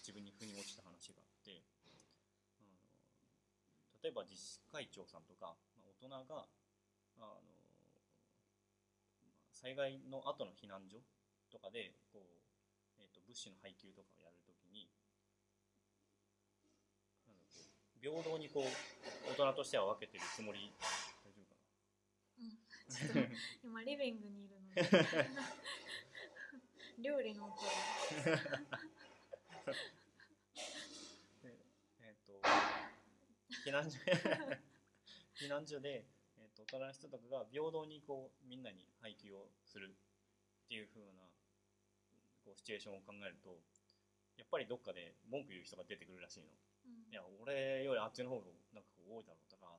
[0.00, 2.72] 自分に腑に落ちた話があってあの
[4.00, 6.48] 例えば自治会長さんとか、まあ、大人が
[7.20, 7.52] あの、
[9.52, 11.04] 災害の後の避難所
[11.52, 12.40] とかでこう、
[12.96, 14.88] えー、と物資の配給とかをやるときに
[17.28, 18.64] なんだろう平等にこう
[19.30, 20.72] 大人としては分けてるつもり。
[21.22, 21.56] 大丈夫か
[22.40, 22.56] うん。
[22.88, 23.30] ちょっと
[23.62, 24.80] 今リビングにいるので。
[27.00, 27.54] 料理の音
[32.02, 32.32] えっ、と
[33.64, 33.98] 避難所。
[35.34, 36.04] 避難所で、
[36.36, 39.96] えー、と大人の人とかが平等にこうみんなに配給をする
[40.64, 41.22] っていう風な
[42.44, 43.58] こうシチュエーションを考えると
[44.36, 46.48] やっぱりどっかで文句言う人が出てくるらしいの。
[46.90, 47.12] うん。
[47.12, 49.78] いや俺よりあっちの方がなんか多いだろうとか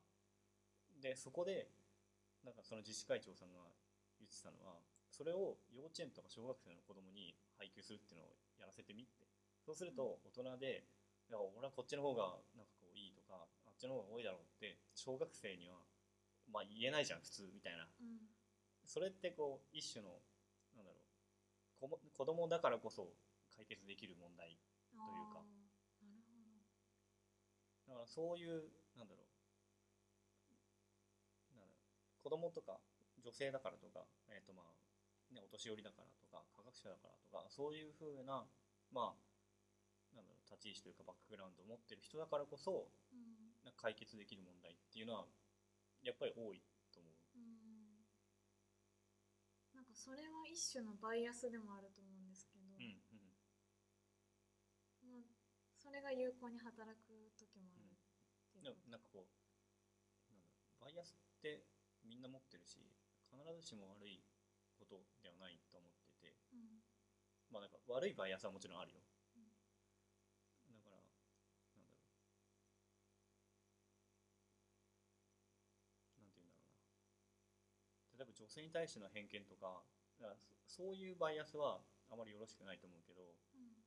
[1.01, 1.67] でそこで
[2.43, 3.59] なんかその自治会長さんが
[4.19, 9.27] 言ってたのはそれを幼稚園とか小学生の子供に配給するっていうのをやらせてみって。
[9.61, 10.87] そうすると大人で
[11.29, 15.77] 「いや俺はこっちの方がなんかこういい」とか「あっちの方が多いだろう」って小学生には
[16.47, 17.87] まあ言えないじゃん普通みたいな。
[17.99, 18.27] うん。
[18.85, 20.19] それってこう一種の
[20.75, 20.97] なんだろ
[21.81, 23.13] う子供だからこそ
[23.55, 24.57] 解決できる問題
[24.89, 25.45] というか
[27.91, 29.27] だからそういうなんだろう。
[31.51, 32.23] なんだろう。
[32.23, 32.79] 子供とか
[33.19, 34.71] 女性だからとか、えーとまあ
[35.35, 38.47] ね、お年寄りだからとか科学者だからとかそういうふうな
[38.91, 43.51] まあなんだろう立ち位置というかバックグラウンドを持ってる人だからこそうん。
[43.63, 45.27] なんか解決できる問題っていうのは
[46.01, 47.13] やっぱり多いと思う。
[47.35, 48.05] うん。
[49.73, 53.37] なんかそれは一種のバイアスでもあると思うんですけど、うんうん。
[55.03, 55.23] まあ、
[55.77, 57.50] それが有効に働く時
[58.63, 60.47] なんかこうなんだ
[60.79, 61.65] バイアスって
[62.03, 62.79] みんな持ってるし
[63.29, 64.23] 必ずしも悪い
[64.77, 66.81] ことではないと思っててうん。
[67.51, 69.01] まあなんか悪いバイアスはもちろんあるよ、
[69.35, 69.51] うん。
[70.69, 70.95] だから
[71.75, 72.01] なんだろう。
[76.19, 76.61] なんて言うんだろう
[78.13, 78.17] な。
[78.17, 79.83] 例えば女性に対しての偏見とか
[80.19, 83.83] だからそそういうバイアスはあまりよろしくないと思うけどうん。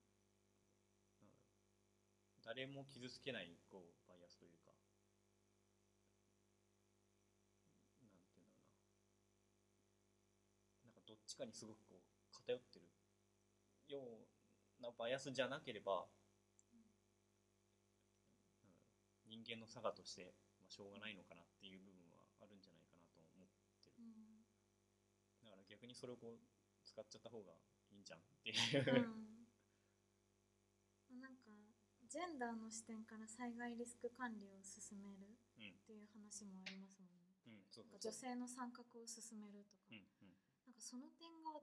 [2.43, 4.71] 誰も傷つけないこうバイアスというか
[8.03, 8.63] なんて言うんだろ
[10.85, 12.03] うななんかどっちかにすごくこう
[12.47, 12.87] 偏ってる
[13.89, 16.07] ようなバイアスじゃなければ、
[16.73, 16.85] なん
[19.25, 23.49] 人間の差がとして、まあ、しょうがないのかなっていう部分はあるんじゃないかなと思っ
[23.81, 23.97] てる。
[23.99, 24.45] うん。
[25.45, 26.41] だから逆にそれをこう
[26.85, 27.57] 使っちゃった方が
[27.91, 28.57] いいんじゃんっていう、
[31.11, 31.51] うん、なんか
[32.09, 37.35] ジェンダーの視点から災害リスク管理を進めるうんっていう話もありますもんね。
[37.49, 37.65] うん。
[37.71, 40.44] そうそうそう女性の参画を進めるとか、うんうん
[40.75, 41.63] かその点が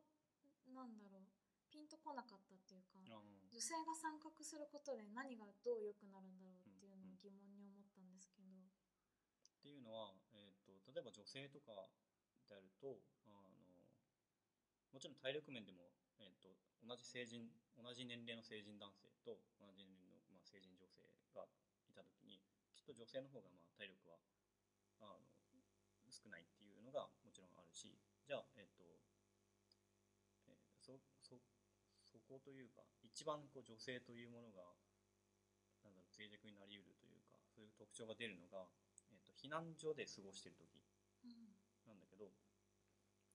[0.71, 1.27] なんだろう
[1.71, 3.15] ピンとこなかったっていうか、女
[3.63, 7.19] 性が参画することで何がどう良くなるんだろうっていうのをうんうん。
[7.23, 11.87] 疑問に思ったんですけど、っていうのは、えー、と例えば女性とか
[12.51, 13.63] であるとあの
[14.91, 16.51] もちろん体力面でも、えー、と
[16.83, 17.47] 同じ成人
[17.79, 20.99] 同じ年齢の成人男性と同じ年齢の、まあ、成人女性
[21.31, 21.47] が
[21.87, 22.43] いた時に
[22.75, 24.19] きっと女性の方がまあ体力は
[24.99, 25.23] あの
[26.11, 27.95] 少ないっていうのがもちろんあるし
[28.27, 29.11] じゃあ、えっとえー
[30.81, 30.97] そ
[32.01, 34.63] そというか一番こう女性というものが
[35.83, 38.69] なんだろう脆弱になりうるというかそういう特徴が出るのが、
[39.11, 40.79] えっと避難所で過ごしている時
[41.25, 41.57] うん。
[41.89, 42.29] なんだけど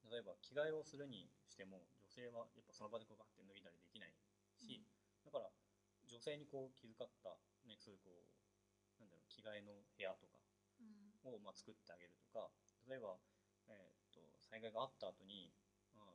[0.09, 4.14] 例えば着替えをするにしても女性はやっぱその場でこうバッて脱いだりできない
[4.55, 4.86] し、
[5.26, 5.51] だから
[6.07, 7.34] 女性にこう気遣った、
[7.66, 10.38] ね、そういうこうなんだろう着替えの部屋とか
[10.78, 11.07] うん。
[11.26, 12.47] をまあ作ってあげるとか
[12.86, 13.18] 例えば、
[13.66, 15.51] えー、と災害があった後に
[15.90, 16.07] あの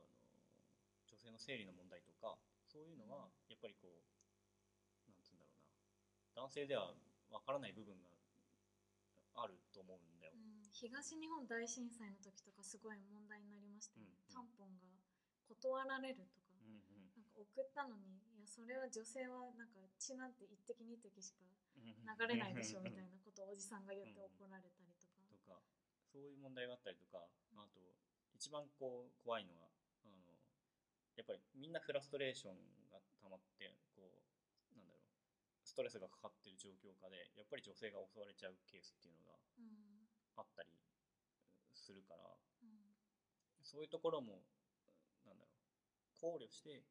[1.04, 2.40] 女性の生理の問題とか
[2.72, 4.00] そういうのはやっぱりこう
[5.04, 6.48] なんつうんだろうな。
[6.48, 6.96] 男性では
[7.28, 8.08] わからない部分が
[9.36, 10.32] あると思うんだよ。
[10.32, 10.64] うん。
[10.72, 14.88] 東日本大震災の時とかすごい問題になりましたよね、うんタンポンが
[15.44, 17.12] 断られるとか、うんうん。
[17.12, 21.44] なんか送ったのにいやそれは女性はなんか血なんて一滴二滴しか
[21.76, 25.60] 流流れないでしょみたいなことをおじさんが言って怒られたりとか、とか
[26.08, 27.80] そういう問題があったりとかあと
[28.32, 29.71] 一番こう怖いのがあの
[31.16, 32.56] やっぱりみんなフラストレーション
[32.90, 34.00] が溜まってこ
[34.72, 35.04] うなんだろう
[35.64, 39.36] ストレスがかかってる状況下でやっぱり女性が襲われちゃうケースっていうのが
[40.36, 40.72] あったり
[41.74, 42.24] するから
[42.62, 42.96] うん
[43.62, 44.42] そういうところも
[45.26, 46.84] なんだろう考慮して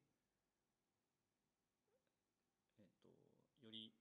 [2.78, 3.10] えっと
[3.66, 3.94] より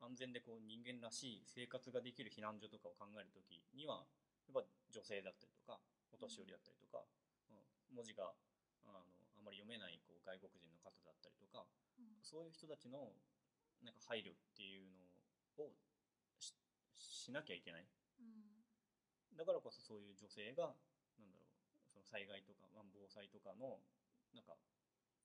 [0.00, 4.08] 安全でこう人間らしい生活ができる避難所とかを考えるときには
[4.48, 5.78] やっぱ女性だったりとか
[6.10, 7.04] お年寄りだったりとか、
[7.50, 8.32] うん文字が
[8.88, 11.66] あのあまり読めないこう外国人の方だったりとか
[11.98, 12.22] うん。
[12.22, 13.10] そういう人たちの
[13.82, 14.86] なんか配慮っていう
[15.58, 15.74] のを
[16.38, 16.54] し
[17.26, 17.86] しなきゃいけない。
[18.18, 18.62] うん。
[19.34, 20.70] だからこそそういう女性が
[21.18, 23.82] なんだろうその災害とか、まあ、防災とかの
[24.32, 24.54] なんか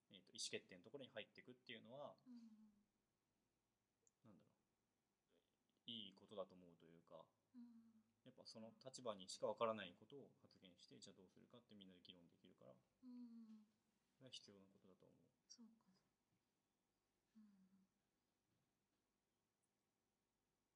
[0.10, 2.74] えー、と意思決定のところに入っていくっていうのはうん。
[4.26, 4.58] なんだろ
[5.86, 7.22] ういいことだと思うというか
[7.54, 8.02] うん。
[8.26, 12.74] やっぱその立場にしかわからないことを発言してじゃあどうするかってみんなで議論できるから。
[13.04, 13.47] うん
[14.28, 15.48] それは必要なことだと思う。
[15.48, 15.94] そうか。
[17.38, 17.44] うん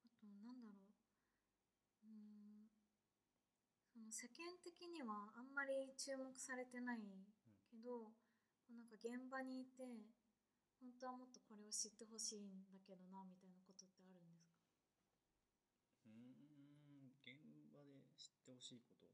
[0.06, 0.88] あとなんだろ
[2.04, 2.08] う。
[2.08, 2.70] うん。
[3.94, 7.00] その世間的にはあんまり注目されてない
[7.70, 8.14] けど、
[8.64, 9.84] こうなんか現場にいて
[10.80, 14.62] 本当はもっとこれを知ってほしいんだけどなみたいなことってあるんですか？
[16.06, 17.12] うーん。
[17.26, 17.36] 現
[17.74, 19.08] 場で知ってほしいこと？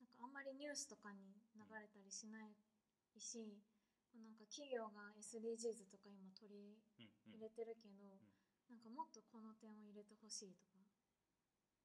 [0.00, 1.18] なんかあんまりニュースとかに
[1.56, 2.52] 流れたりしない
[3.20, 3.60] し、
[4.12, 8.20] こうなんか企業が SDGs とか今取りうんうん入れてるけど、
[8.68, 10.80] なんかもっとこの点を入れてほしいとか。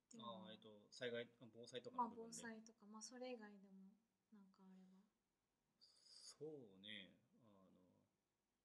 [0.07, 3.91] っていうああえっと災害防災とかまあ防災とか、まあ、それ以外でも
[4.31, 5.03] なんかあれば。
[6.07, 7.17] そうね。
[7.35, 7.51] あの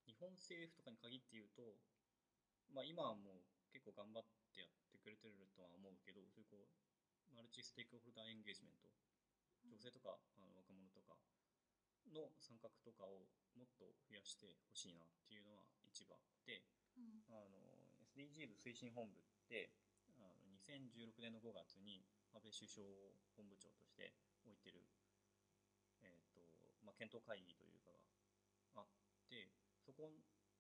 [0.07, 1.79] 日本政府とかに限って言うと、
[2.71, 8.87] まあ、今はもう結構頑張ってやってくれてるとは思うけどそういうこうマルチステークホルダーエンゲージメント。
[9.65, 11.15] 女性とかあの若者とか
[12.11, 16.65] の参画とかをもっと増やしてほしいなっていうのは一番で
[16.97, 17.23] うん。
[17.31, 17.73] あの
[18.13, 19.73] SDGs 推進本部って
[20.21, 20.37] あの
[20.69, 24.13] 2016年の5月に安倍首相を本部長として
[24.45, 24.85] 置いてる、
[26.05, 26.45] えーと
[26.85, 27.93] まあ、検討会議というか
[28.77, 28.89] があっ
[29.29, 29.49] て
[29.81, 30.13] そこ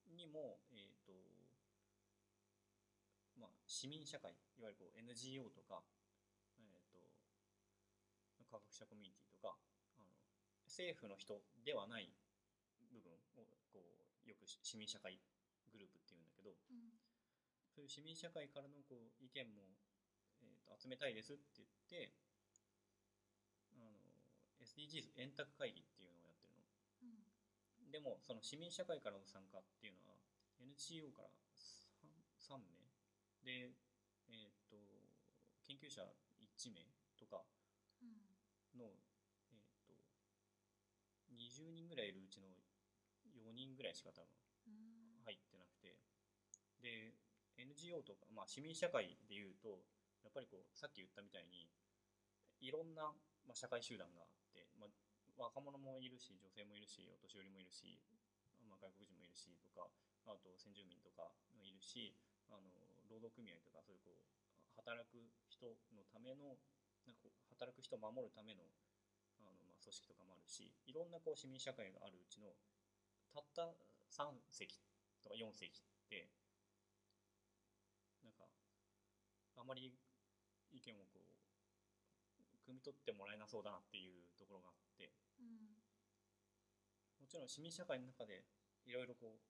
[0.08, 1.12] にも、えーと
[3.36, 5.84] まあ、市民社会いわゆるこう NGO とか、
[6.56, 7.00] えー、と
[8.48, 9.56] 科学者コミュニティとか
[10.72, 11.36] 政府の人
[11.68, 12.08] ではない
[12.88, 15.20] 部分をこうよく市民社会
[15.68, 16.96] グループっていうんだけどうん。
[17.68, 19.68] そういう市民社会からのこう意見も、
[20.40, 22.16] えー、と集めたいですって言って
[23.76, 23.84] あの
[24.64, 26.64] SDGs 円卓会議っていうのをやってるの。
[27.04, 27.92] うん。
[27.92, 30.16] でもその市民社会からの参加っていうのは
[30.60, 31.28] NGO から
[32.00, 32.08] 3,
[32.40, 32.80] 3名
[33.44, 33.76] で、
[34.28, 34.76] えー、と
[35.68, 36.00] 研究者
[36.56, 36.80] 1名
[37.20, 37.44] とか
[38.00, 38.32] うん。
[38.76, 39.11] の、えー、と
[41.36, 42.48] 20人ぐらいいるうちの
[43.34, 44.28] 4人ぐらいしか多分
[44.66, 45.02] うん。
[45.24, 45.98] 入ってなくて。
[46.82, 47.14] で
[47.56, 49.86] NGO とか、まあ、市民社会でいうと
[50.24, 51.68] やっぱりこうさっき言ったみたいに
[52.58, 53.12] いろんな、
[53.46, 54.90] まあ、社会集団があって、まあ、
[55.38, 58.00] 若者もいるし女性もいるしお年寄りもいるし、
[58.66, 59.86] まあ、外国人もいるしとか
[60.26, 62.16] あと先住民とかもいるし
[62.50, 62.66] あの
[63.06, 64.26] 労働組合とかそういうこう
[64.74, 66.58] 働く人のための
[67.06, 68.64] なんか働く人を守るための
[69.82, 72.54] 組織とかもあるしいろんなこう市民社会があるうちの
[73.34, 73.74] たった
[74.14, 74.78] 3席
[75.22, 76.30] とか4席って
[78.22, 78.46] なんか
[79.58, 79.98] あまり
[80.70, 81.32] 意見をこう
[82.62, 85.10] 汲み取ってもらえなそうだなっていうところがあって
[85.40, 85.82] うん。
[87.18, 88.46] もちろん市民社会の中で
[88.86, 89.42] いろいろこう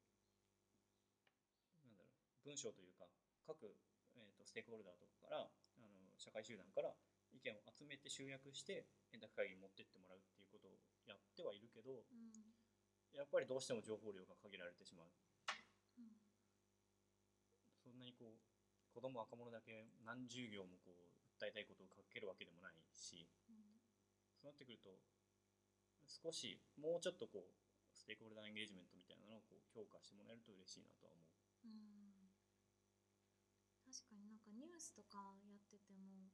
[1.84, 3.04] なんだろう文章というか
[3.44, 3.76] 各、
[4.16, 6.94] えー、とステークホルダーとかからあの社会集団から
[7.32, 10.78] 意見を集めて集約して円卓会議に持ってってもらうっていうことを
[11.08, 12.54] やってはいるけどうん。
[13.12, 15.12] やっぱりどうしても情報量が限られてしまう。
[15.98, 16.16] うん。
[17.76, 18.40] そんなにこう
[18.94, 23.80] 子供若者だけ何十行もこう訴えたいことを書けるわけでもないしうん。
[24.40, 24.96] そうなってくると
[26.08, 27.52] 少しもうちょっとこう
[27.92, 31.68] ステークホルダーエンゲージメントみたいなのをこう強化してもらえると嬉しいなとは思う。
[31.68, 32.32] うん。
[33.84, 36.32] 確かになんかニュースとかやってても、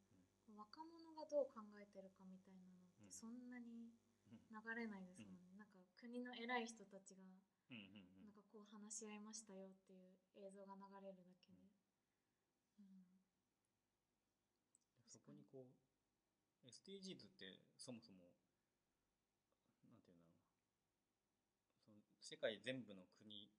[0.57, 3.07] 若者がどう考えてるかみたいなのっうん。
[3.07, 3.92] てそんなに
[4.30, 4.38] うん。
[4.51, 7.24] 流れないですもんね、なんか国の偉い人たちが
[7.70, 8.22] うんうんうん。
[8.22, 11.70] なんかこう話し合いましたよっていう映像が流れるだけで、
[12.78, 13.05] うん。
[15.09, 15.66] そこにこ
[16.62, 18.30] う SDGs ってそもそも
[19.82, 20.49] なんていうんだろうな。
[21.84, 23.51] その世界全部の国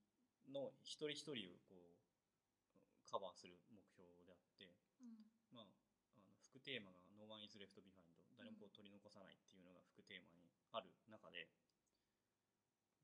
[0.48, 5.66] の一人一人をこうカバーする目標であって、うんまあ、
[6.16, 8.06] あの副テーマが「No one is left behind」
[8.38, 11.50] 誰も取り残さないっていうのが副テーマにある中で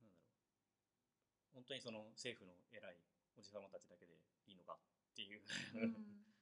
[0.01, 1.53] なんだろう。
[1.53, 3.01] 本当にその政府の偉い
[3.35, 4.13] おじさまたちだけで
[4.45, 5.41] いいのかっていう
[5.73, 6.25] うん。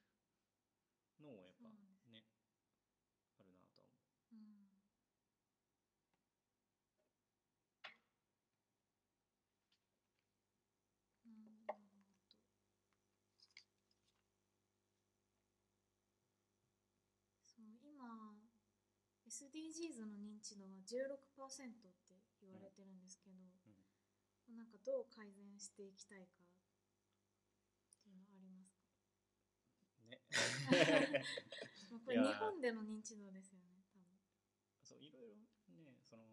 [1.23, 2.23] のもやっぱそうなんですね
[3.39, 3.87] あるなとは
[4.31, 4.67] 思うん
[11.25, 12.03] なるほど
[17.45, 18.33] そう今
[19.43, 21.91] SDGs の認知度は16%っ
[22.39, 23.35] て言われてるんですけど、
[24.47, 26.47] う、なんかどう改善していきたいかっ
[28.03, 28.87] ていうのはありますか？
[29.99, 30.23] うん、ね。
[31.91, 34.15] まあこれ日本での認知度ですよね多分。
[34.83, 36.23] そういろいろねその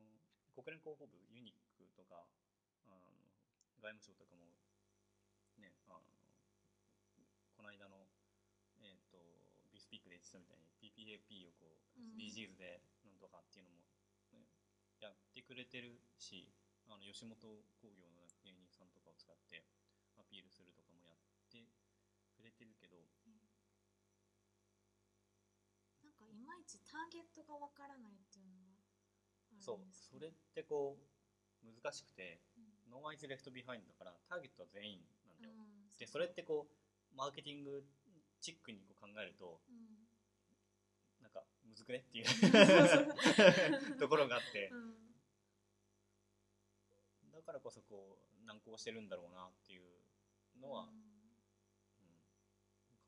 [0.55, 2.29] 国連広報部ユニックとか
[2.87, 3.01] あの
[3.81, 4.47] 外務省とかも
[5.59, 6.05] ねあの
[7.57, 8.09] この間の
[8.81, 9.19] えっ、と
[9.73, 13.85] ビスピークで言ってたみたいに PPAP をこ SDGs でなんとかっていうのも、
[14.33, 14.49] ね
[15.01, 16.53] やってくれてるし
[16.85, 17.41] あの吉本
[17.81, 19.65] 興業の芸人さんとかを使って
[20.21, 21.17] アピールするとかもやっ
[21.49, 21.65] て
[22.37, 23.01] くれてるけど
[26.05, 29.81] なんかいまいちターゲットがわからないっていうのがあるんですそう。
[29.89, 32.91] それってこう難しくてうん。
[32.91, 35.97] No one's left behind だからターゲットは全員なんだよ、うん。
[35.97, 37.85] でそれってこうマーケティング
[38.41, 40.00] チックにこう考えるとうん
[41.35, 42.27] なんかむずくねっていう
[43.99, 44.69] ところがあって。
[44.73, 44.95] うん。
[47.33, 49.83] だからこそこう難航してるんだろうなっていう
[50.61, 51.01] のは、ううんん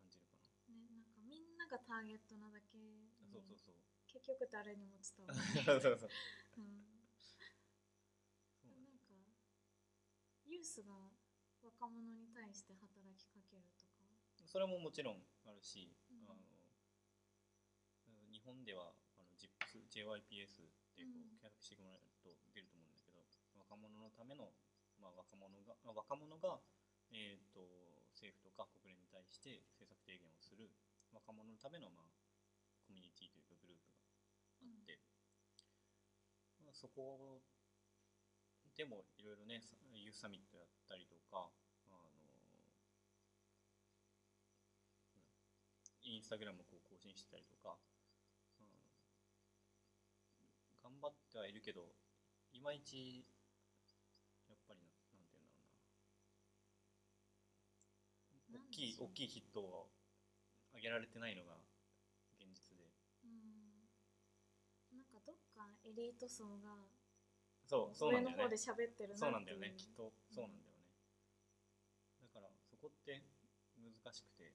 [0.00, 0.36] 感じるか
[0.72, 3.74] な、ね、なんかみんながターゲットなだけにそうそうそう。
[4.06, 5.64] 結局誰にも伝わらない。
[5.80, 6.10] そうそう
[6.56, 6.60] う。
[6.60, 6.86] ん。
[8.62, 9.12] そうなんか
[10.44, 11.10] ユースが
[11.62, 13.92] 若者に対して働きかけるとか。
[14.46, 16.24] それももちろんあるし、うん。
[16.30, 16.51] あの日
[18.45, 21.24] 本ではあの JIPS JYPS ってこうん。
[21.24, 23.24] う検索してもらえると出ると思うんだけど、
[23.57, 24.53] 若者のための、
[25.01, 26.61] まあ、若者があ若者が、
[27.11, 27.64] えー、と
[28.12, 30.68] 政府とか国連に対して政策提言をする
[31.11, 32.12] 若者のための、まあ、
[32.84, 35.01] コミュニティというかグループがあって、
[36.62, 37.40] まあ、そこ
[38.76, 41.49] でもいろいろねさユースサミットやったりとか
[41.88, 42.32] あの
[46.05, 47.76] インスタグラムをこう更新してたりとか、
[48.59, 48.68] うん、
[50.82, 51.92] 頑張ってはいるけど
[52.53, 53.26] いまいち
[54.48, 54.86] やっぱりな
[55.18, 55.66] なんていうんだろ
[58.50, 58.61] うな。
[58.61, 59.90] 大きい大きいヒットを
[60.74, 61.59] 上げられてないのが
[62.38, 62.84] 現実で。
[63.24, 63.88] うん。
[64.92, 66.88] なんかどっかエリート層が
[67.66, 68.59] そうそうなんだよね。
[69.14, 69.74] そうなんだよね。
[69.76, 70.84] きっとそうなんだよね、
[72.20, 73.22] だからそこって
[73.76, 74.53] 難しくて。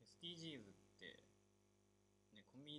[0.00, 0.74] SDGs っ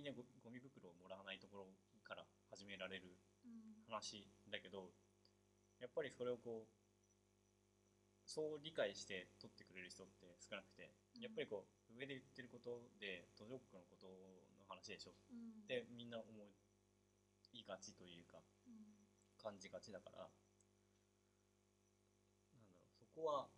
[0.00, 1.66] ニでゴゴミ袋をもらわないところ
[2.04, 3.84] から始められるうん。
[3.88, 4.94] 話だけど
[5.80, 6.68] やっぱりそれをこう
[8.24, 14.06] そう理解して取ってくれる人って少なくてやっぱりこう上で言ってることで途上国のこと
[14.58, 15.14] の話でしょ。
[15.30, 15.62] うん。
[15.64, 16.26] ってみんな思
[17.52, 19.08] いがちというかうん。
[19.36, 20.30] 感じがちだから
[22.54, 23.48] なんだろうそこは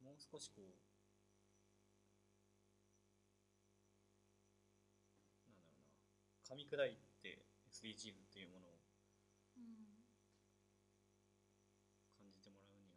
[0.00, 0.72] うんもう少しこう
[5.44, 5.92] なんだろうな
[6.48, 8.80] 噛み砕いて SDGs っていうものを
[9.60, 10.00] うん
[12.16, 12.88] 感じてもらうに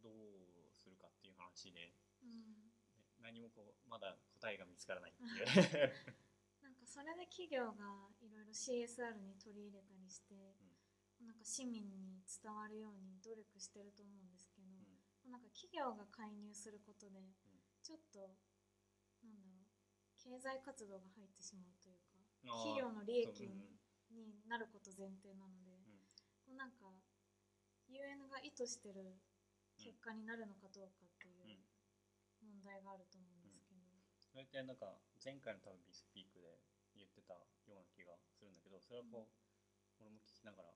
[0.00, 1.92] どうするかっていう話で、
[2.24, 2.72] うん。
[2.96, 5.92] ね何もこうまだ答えが見つからないっていう。
[6.64, 10.56] なんかそれで企業がいろいろ CSR に取り入れたりして、
[11.20, 14.53] なんか市民に伝わるように努力してると思うんですけど、
[15.30, 17.20] なんか企業が介入することで、
[17.82, 18.36] ちょっと
[19.24, 19.68] なんだろう
[20.20, 22.16] 経済活動が入ってしまうというか
[22.64, 26.04] 企業の利益になること前提なので、うん。
[26.44, 26.92] こうなんか
[27.88, 29.20] UN が意図してる
[29.76, 31.60] 結果になるのかどうかっていう
[32.40, 33.80] 問題があると思うんですけど、
[34.20, 36.60] それってなんか前回の多分ビスピークで
[36.96, 40.72] 言ってたような気がするんだけどそれはこう、俺も聞きながら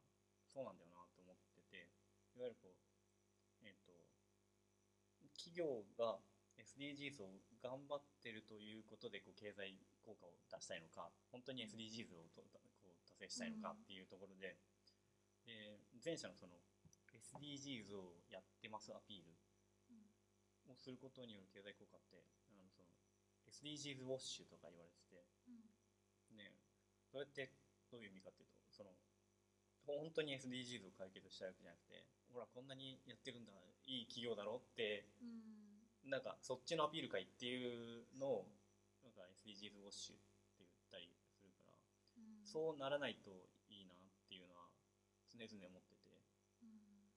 [0.49, 1.93] そうなんだよなと思ってて
[2.35, 2.88] いわゆるこうえっ、と
[5.49, 6.21] 企業が
[6.61, 12.43] SDGs を頑張ってるということでこう経済効果を出したいのか本当に SDGs をと
[12.83, 14.59] こう達成したいのかっていうところで、
[15.47, 16.59] で前者のその
[17.15, 19.33] SDGs をやってますアピール
[20.69, 22.21] をすることによる経済効果って
[22.53, 22.93] あのその
[23.49, 25.25] SDGs ウォッシュとか言われてて、
[26.37, 26.53] ね、
[27.09, 27.55] それって
[27.89, 28.93] どういう意味かっていうとその
[29.97, 33.53] 本当に SDGs を解決したいわけじゃなくてほらこんなにやってるんだ
[33.89, 36.11] いい企業だろってうん。
[36.11, 38.49] なんかそっちのアピール会っていうのを
[39.05, 40.19] なんか SDGs ウォッシュっ
[40.57, 41.77] て言ったりするから
[42.17, 42.45] うん。
[42.45, 43.33] そうならないと
[43.69, 44.69] いいなっていうのは
[45.33, 46.09] 常々思ってて。
[46.63, 47.09] うん。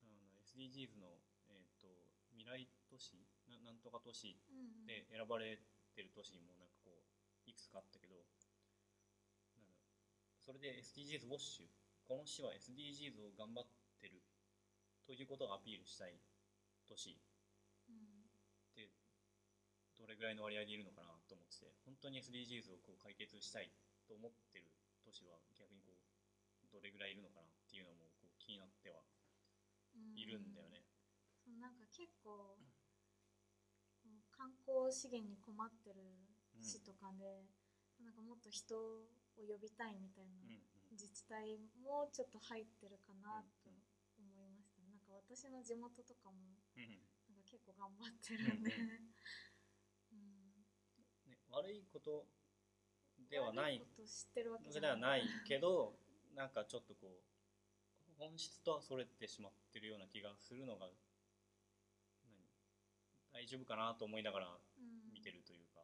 [0.00, 1.20] あの SDGs の、
[1.52, 1.88] えー、と
[2.32, 3.12] 未来都市
[3.48, 4.88] ななんとか都市うん。
[4.88, 5.60] で選ばれ
[5.92, 8.24] てる都市もなんかこういくつかあったけど
[10.44, 11.66] それで SDGs ウォッシュ。
[12.06, 13.66] この市は SDGs を頑張っ
[13.98, 14.22] てる。
[15.06, 16.20] ということをアピールしたい
[16.86, 17.18] 都市
[17.88, 18.28] うん。
[18.72, 18.90] って
[19.96, 21.72] どれぐらいの割合でいるのかなと思ってて。
[21.84, 23.70] 本当に SDGs をこう解決したい
[24.06, 24.70] と思ってる
[25.04, 25.96] 都市は逆にこ
[26.64, 29.00] うどれぐらいいるのかなっていうのもこう気になっては
[29.94, 30.18] うん。
[30.18, 30.84] いるんだよね。
[31.44, 32.58] そうなんか結構
[34.30, 35.96] 観光資源に困ってる
[36.60, 37.46] 市とかで、
[38.02, 38.74] なんかもっと人
[39.38, 40.46] を呼びたいみたいな
[40.92, 48.70] 自治体もちょっと入ってるかなとうん思いました、なんか私の地元とかもうんなんか結構頑張ってるんで、
[50.12, 50.54] うん
[51.26, 52.26] ね、悪いこと
[53.28, 53.78] ではない。
[53.78, 55.98] 悪こと知ってるわけではないけど
[56.34, 60.88] なんかちょっとこう本質とはそれてしまってるような気がするのが
[62.22, 62.46] 何
[63.32, 64.46] 大丈夫かなと思いながら
[64.78, 65.82] うん見てるというか、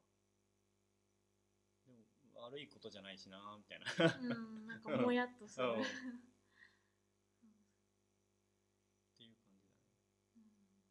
[1.86, 2.04] でも
[2.50, 3.86] 悪いことじゃないしなみたいな。
[4.18, 5.74] うん、なんかもやっとする、うん。
[5.78, 5.84] うんっ
[9.16, 9.70] ていう感じだ
[10.42, 10.82] ね。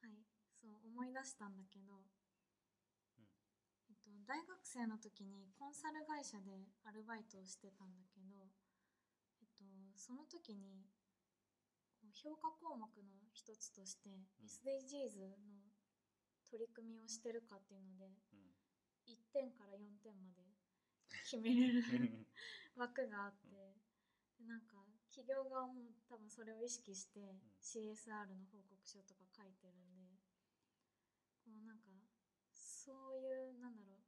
[0.00, 3.28] はい、そう思い出したんだけど、うん。
[3.90, 8.48] えっと、大学生の時にコンサル会社でアルバイトをしてたんだけど、
[9.42, 9.64] えっと、
[9.96, 10.88] その時に
[12.14, 14.26] 評価項目の一つとして、ん。
[14.40, 15.65] SDGs の
[16.50, 18.52] 取り組みをしてるかっていうのでうん。
[19.06, 20.42] 1点から4点まで
[21.22, 21.82] 決めれる
[22.76, 23.74] 枠があって、
[24.38, 27.20] でなんか企業側も多分それを意識して
[27.60, 30.18] CSR の報告書とか書いてるんで
[31.44, 31.84] こうなんか
[32.52, 33.98] そういうなんだろう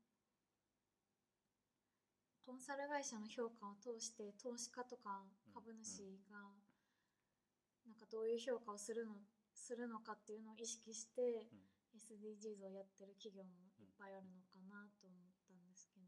[2.42, 5.54] コンサル会社の評価を通して投資家とかうん。
[5.54, 6.56] 株主が
[7.84, 9.16] なんかどういう評価をするの
[9.52, 16.06] するのかっていうのを意識してうん SDGs をやってる企業もいっぱいあるのかなと思ったんですけど、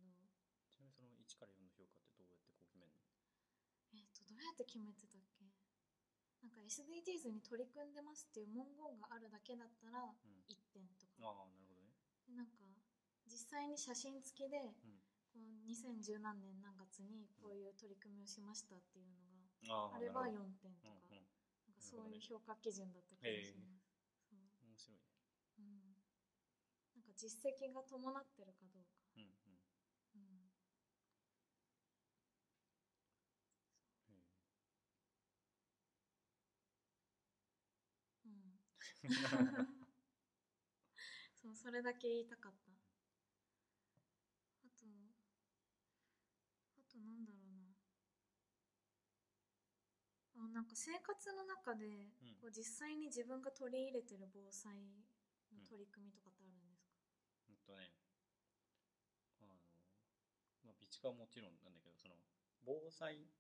[0.71, 3.11] ちなみにその1から4の評価ってどうやってこう決めるの？
[3.99, 5.51] えっ、とどうやって決めてたっけ？
[6.41, 10.45] なんか SDGs に取り組んでますっていう文言があるだけだったらうん。
[10.49, 11.93] 1点とか、ああなるほどね。
[12.33, 12.65] なんか
[13.27, 15.03] 実際に写真付きでうん。
[15.33, 20.89] こう2010何年何月にこういう取り組みをしましたっていうのがああればなるほ4点とか,、
[21.69, 23.87] なんかそういう評価基準だった気がします、
[24.29, 25.05] そう面白いね
[25.59, 25.95] うん、
[26.95, 29.23] なんか実績が伴ってるかどうか、うん
[30.15, 30.51] うん。
[38.25, 38.33] うん、
[41.43, 41.55] そう。
[41.55, 42.73] それだけ言いたかった。
[44.65, 44.87] あと
[46.77, 47.63] あとなんだろうな。
[50.35, 51.87] あなんか生活の中で、
[52.23, 52.35] うん。
[52.35, 54.73] こう実際に自分が取り入れてる防災
[55.55, 56.60] の取り組みとかってある
[57.71, 57.95] とね
[59.39, 59.55] あの
[60.67, 62.19] まあ備蓄はもちろんなんだけどその
[62.67, 63.31] 防災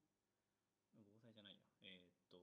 [0.94, 1.66] 防災じゃないや。
[1.82, 2.38] えーっと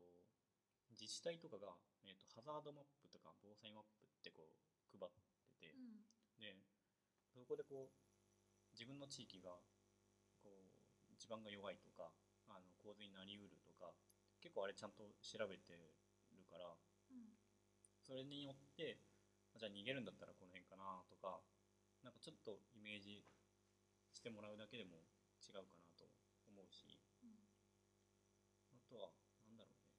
[0.91, 5.11] 自治体とかが、えーっとハザードマップとか防災マップってこう配っ
[5.59, 6.03] てて、うん。
[6.39, 6.57] で
[7.33, 7.95] そこでこう
[8.73, 9.55] 自分の地域が
[10.43, 12.11] こう地盤が弱いとか
[12.47, 13.93] あの洪水になりうるとか
[14.41, 15.73] 結構あれちゃんと調べて
[16.31, 16.75] るから
[17.11, 17.37] うん。
[18.01, 18.99] それによって
[19.55, 21.41] じゃあ逃げるんだったらこの辺かなとか
[22.07, 23.27] なんかちょっとイメージ
[24.15, 25.03] してもらうだけでも
[25.43, 26.07] 違うかなと
[26.47, 27.35] 思うしうん
[28.71, 29.11] あとは
[29.43, 29.91] なんだろうね。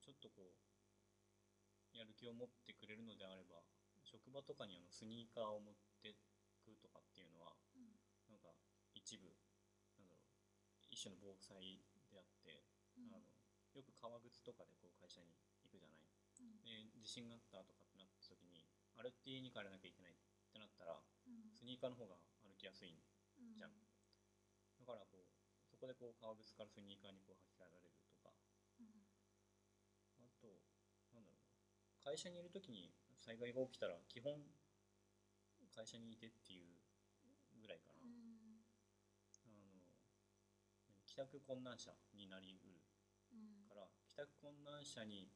[0.00, 3.60] ちょっとこうやる気を持ってくれるのであれば
[4.02, 6.16] 職場とかにあのスニーカーを持って
[6.64, 8.00] くとかっていうのはうん
[8.32, 8.56] なんか
[8.94, 9.28] 一部
[10.00, 10.32] なんだろう
[10.88, 12.64] 一種の防災であって、
[12.96, 13.12] うん。
[13.12, 13.28] あの
[13.74, 15.32] よく革靴とかでこう会社に
[15.64, 16.01] 行くじゃないうん
[16.64, 18.64] で地震があったとかってなった時に
[18.96, 20.16] あれって家に帰らなきゃいけないっ
[20.52, 21.50] てなったらうん。
[21.54, 22.98] スニーカーの方が歩きやすい
[23.38, 23.72] うんじゃん。
[24.78, 25.30] だからこう
[25.70, 28.34] そこでこう革靴からスニーカーにこう履き替えられるとか。
[28.80, 29.06] うん。
[30.18, 30.60] あと
[31.14, 31.54] なんだろうな。
[32.02, 34.42] 会社にいる時に災害が起きたら基本
[35.70, 36.74] 会社にいてっていう
[37.62, 38.66] ぐらいかな、うん。
[39.46, 39.78] あの
[41.06, 42.82] 帰宅困難者になりうる
[43.30, 43.64] うん。
[43.68, 45.30] から帰宅困難者に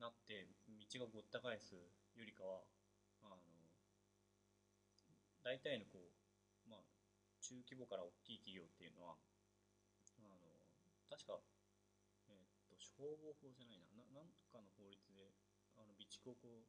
[0.00, 2.64] なって道がごった返すよりかは
[3.22, 3.36] あの
[5.42, 6.12] 大体のこ
[6.66, 6.80] う、まあ、
[7.40, 9.16] 中規模から大きい企業っていうのは
[10.18, 10.38] あの
[11.08, 11.40] 確か、
[12.28, 15.34] えーっと消防法じゃないなななんとかの法律で
[15.76, 16.68] あの備蓄をこう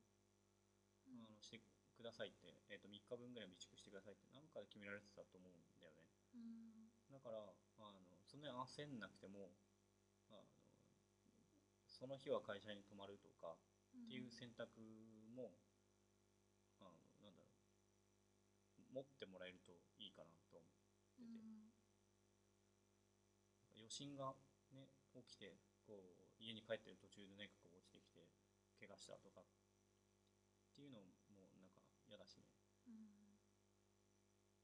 [1.05, 1.61] あのして
[1.95, 6.07] くださいって、えーっと3日分ぐらい備蓄してくださいってなんかで決められてたと思うんだよね。
[6.34, 9.51] うんだからあのそんなに焦んなくても
[12.01, 14.81] その日は会社に泊まるとかっていう選択
[15.37, 15.53] も、
[16.81, 17.53] あのなんだろ
[18.89, 18.89] う。
[18.89, 20.81] 持ってもらえるといいかなと思って
[23.69, 24.33] て、余震が、
[24.73, 28.25] ね、起きてこう家に帰ってる途中で何かこう落ちてきて
[28.81, 29.45] 怪我したとかっ
[30.73, 32.49] ていうのもなんか嫌だしね。
[32.89, 33.37] うん。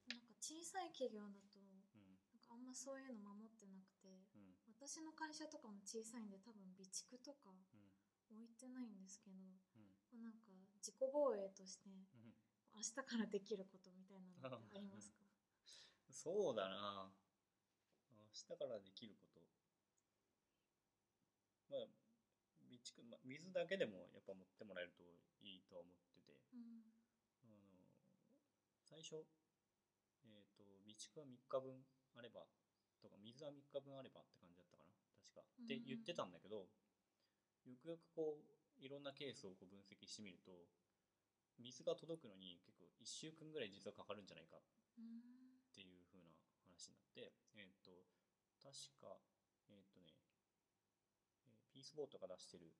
[0.10, 2.18] なんか小さい企業だとうん。
[2.34, 7.92] なんかあんまそういうの守ってなくてうん私の会社とかも小さいんで多分備蓄とかうん。
[8.30, 9.38] 置いてないんですけど
[9.76, 10.22] うん。
[10.22, 12.34] なんか自己防衛としてうん。
[12.76, 15.26] 明日からできることみたいなのってありますか？
[16.12, 17.12] そうだな。
[18.12, 19.42] 明日からできること。
[21.70, 21.88] まあ
[22.62, 25.04] 備蓄、まあ、水だけでもやっぱ持ってもらえると
[25.42, 26.40] いいとは思ってて。
[26.54, 26.94] うん。
[27.44, 27.88] あの
[28.84, 29.26] 最初
[30.24, 32.46] えっ、と備蓄は3日分あれば
[33.02, 34.94] とか水は3日分あればって感じだったかな。
[35.22, 35.42] 確か。
[35.42, 35.82] ってうん。
[35.82, 36.68] うん言ってたんだけど、
[37.68, 40.54] よくよくこういろんなケースをこう分析してみると
[41.60, 44.62] 水が届くのに結構1週間ぐらい実はかかるんじゃないか
[44.98, 46.34] うんっていう風な
[46.66, 47.94] 話になって、えっ、と、
[48.58, 49.14] 確か、
[49.70, 50.10] えっ、とね、
[51.46, 52.74] えーピースボートが出してる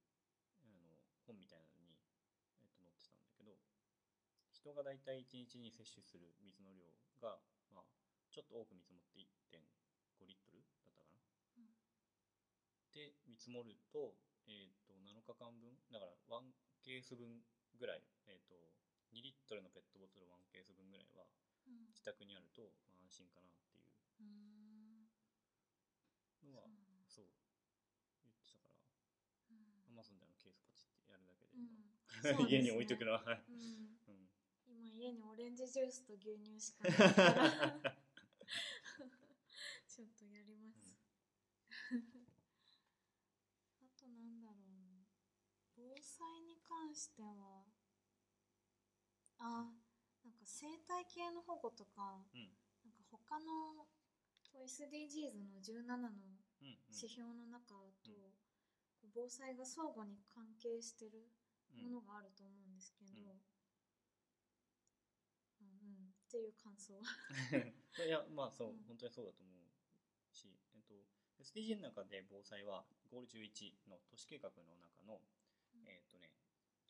[0.66, 0.98] あの
[1.30, 1.94] 本みたいなのに、
[2.58, 3.54] えっと載ってたんだけど、
[4.50, 6.90] 人がだいたい1日に摂取する水の量
[7.22, 7.38] が、
[7.70, 7.86] まあ、
[8.34, 9.22] ちょっと多く見積もって
[9.54, 9.62] 1.5
[10.26, 11.22] リットルだったかな？
[11.58, 11.70] うん。
[12.94, 14.16] で、見積もると、
[14.48, 16.42] えっ、と、7日間分、だから1
[16.82, 17.44] ケース分
[17.78, 18.56] ぐらい、えっ、と、
[19.14, 21.28] 2リットルのペットボトル1ケース分ぐらいは
[21.68, 21.92] うん。
[21.92, 23.92] 自宅にあるとまあ安心かなっていう。
[24.20, 25.12] うん。
[26.48, 26.68] のは
[27.08, 27.28] そうそう
[28.24, 28.76] 言ってたから。
[29.52, 29.84] うん。
[29.92, 31.92] アマゾンであのケースポチってやるだけで、うん。
[31.92, 31.92] う
[32.24, 32.48] ですね。
[32.48, 33.24] 家に置いとくのは。
[33.24, 34.00] はい、うん。
[34.08, 34.24] うん、
[34.72, 36.98] 今家にオレンジジュースと牛乳しかない。
[36.98, 37.12] か
[37.84, 37.92] ら
[43.82, 45.06] あとなんだろうな。
[45.76, 47.66] 防災に関しては
[49.40, 49.72] あ
[50.24, 52.50] なんか生態系の保護とかうん。
[52.84, 53.86] なんか他の
[54.54, 56.40] SDGs の17の
[56.90, 58.32] 指標の中と、
[59.14, 61.30] 防災が相互に関係してる
[61.76, 61.82] うん。
[61.84, 63.40] ものがあると思うんですけど、うん。
[65.62, 66.94] うんうん、っていう感想。
[68.06, 68.84] いやまあそう、うん。
[68.88, 70.67] 本当にそうだと思うし、えっと、
[71.48, 75.24] SDG の中で防災はゴール11の都市計画の中の、
[75.72, 75.88] うん。
[75.88, 76.36] えっとね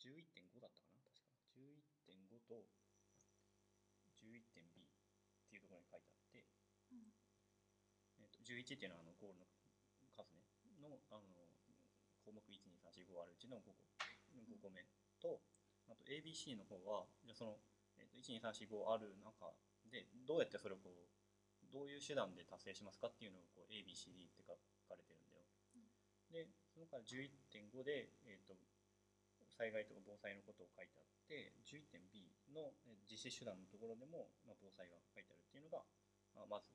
[0.01, 1.29] 11.5だったかな確か。
[1.53, 2.65] 11.5と
[4.17, 4.89] 11.B っ
[5.45, 6.41] ていうところに書いてあって、
[6.89, 7.13] うん。
[8.17, 9.45] えっと11っていうのはあのゴールの
[10.17, 10.41] 数ね。
[10.81, 11.29] のあの
[12.25, 13.77] 項目12345あるうちの5個
[14.33, 14.81] ,5 個目
[15.21, 15.39] と
[15.87, 17.61] あと ABC の方はじゃあその、
[18.01, 19.53] えっと12345ある中
[19.89, 21.26] でどうやってそれをこう
[21.71, 25.45] どういう手段で達成しますかっていうのをこう ABCD って書かれてるんだよ。
[26.31, 28.55] でそのから11.5で、えっと
[29.57, 35.81] 災害とか防災のことを書いてあって 11.B のえ実施手段のところでも、まあ、防災が書いてあるっていうのが、
[36.37, 36.69] まあ、まず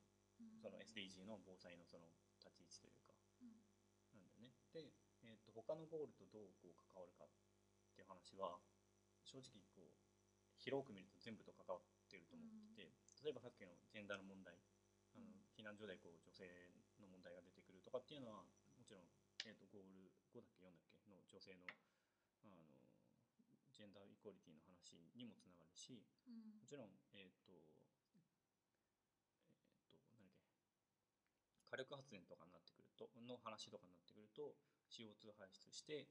[0.59, 2.11] その SDG の防災のその
[2.43, 3.55] 立ち位置というかうん
[4.11, 4.51] なんだよね。
[4.75, 4.91] で、
[5.23, 7.31] えー、と他のゴールとどうこう関わるかっ
[7.95, 8.59] ていう話は
[9.23, 9.95] 正直こう
[10.59, 12.91] 広く見ると全部と関わってると思ってて、
[13.23, 14.59] 例えばさっきのジェンダーの問題
[15.57, 16.49] 避難所でこう女性
[17.01, 18.45] の問題が出てくるとかっていうのは
[18.77, 19.09] もちろん、
[19.47, 21.69] えー、とゴール5だっけ4だっけの女性の
[22.43, 22.83] あの
[23.73, 26.61] ジェンダーイコーリティの話にもつながるし、うん。
[26.61, 27.51] もちろん、えっ、と、
[29.91, 30.53] えっ、と、なんだっけ、
[31.73, 34.55] 火力発電とかになってくると、の話とかになってくると、
[34.93, 36.07] CO2 排出して、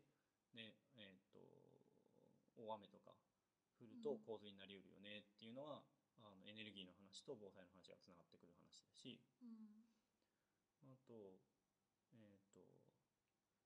[0.58, 1.40] で、えっ、と、
[2.58, 3.14] 大雨とか
[3.80, 4.26] 降るとうん。
[4.26, 5.86] 洪水になりうるよねっていうのは、
[6.24, 9.84] あのエネルギーの話と防災の話がつながってくる話だし、うん。
[10.86, 11.42] あと、
[12.14, 12.62] えっ、と、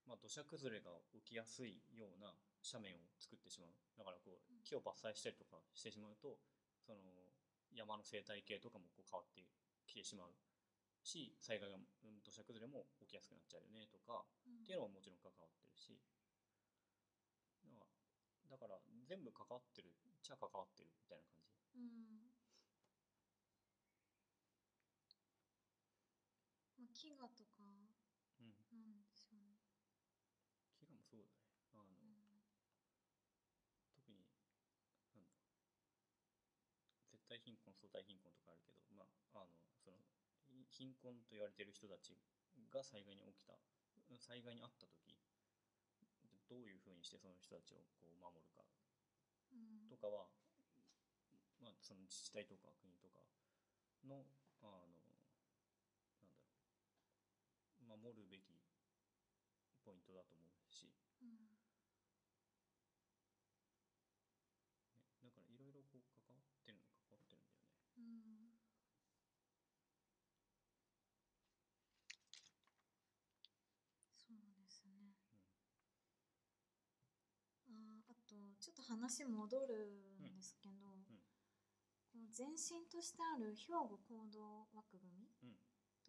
[0.06, 3.76] まあ、土砂崩れが起きやすいような斜面を作ってしまう。
[3.98, 6.40] だからこう木を伐採したりとかしてしまうと、
[6.82, 7.00] その
[7.74, 9.44] 山の生態系とかもこう変わって
[9.86, 10.34] きてしまう。
[11.06, 11.86] し、災害が、うん
[12.26, 16.02] 土砂崩れも起きやすくなっちゃうよねとか、うんっていうのももちろん関わってるし、
[17.62, 17.86] だから
[18.50, 19.94] だから全部関わってるっ
[20.26, 21.78] ちゃ関わってるみたいな感じ。
[21.78, 22.34] うん
[26.78, 27.60] まあ、飢餓とか
[28.40, 28.56] うん。
[28.72, 29.60] なんでしょうね。
[30.80, 31.52] 飢餓もそうだね。
[31.76, 32.26] あの、うん
[33.92, 34.24] 特に
[35.12, 35.36] なんだ
[37.12, 39.52] 絶対貧困相対貧困とかあるけど、まあ、あの
[39.84, 39.98] その
[40.48, 42.16] い貧困と言われている人たち
[42.72, 43.60] が災害に起きた
[44.20, 45.16] 災害に遭った時
[46.48, 48.64] どういうふうにしてその人たちをこう守るか
[49.52, 50.30] うんとかは、
[51.60, 53.20] まあ、その自治体とか国とか
[54.06, 54.24] の
[54.62, 55.06] あの
[56.14, 56.44] なんだろ
[57.82, 58.60] う守るべき
[59.86, 60.92] ポイントだと思うし、
[61.22, 61.30] うん。
[64.94, 67.78] ね、だからいろいろこう関わってるの関わってるんだよね。
[67.98, 68.50] うん。
[74.18, 75.14] そうですね。
[77.68, 81.22] あーあとちょっと話戻るんですけど、うん。
[82.12, 85.28] この前身としてある兵庫行動枠組み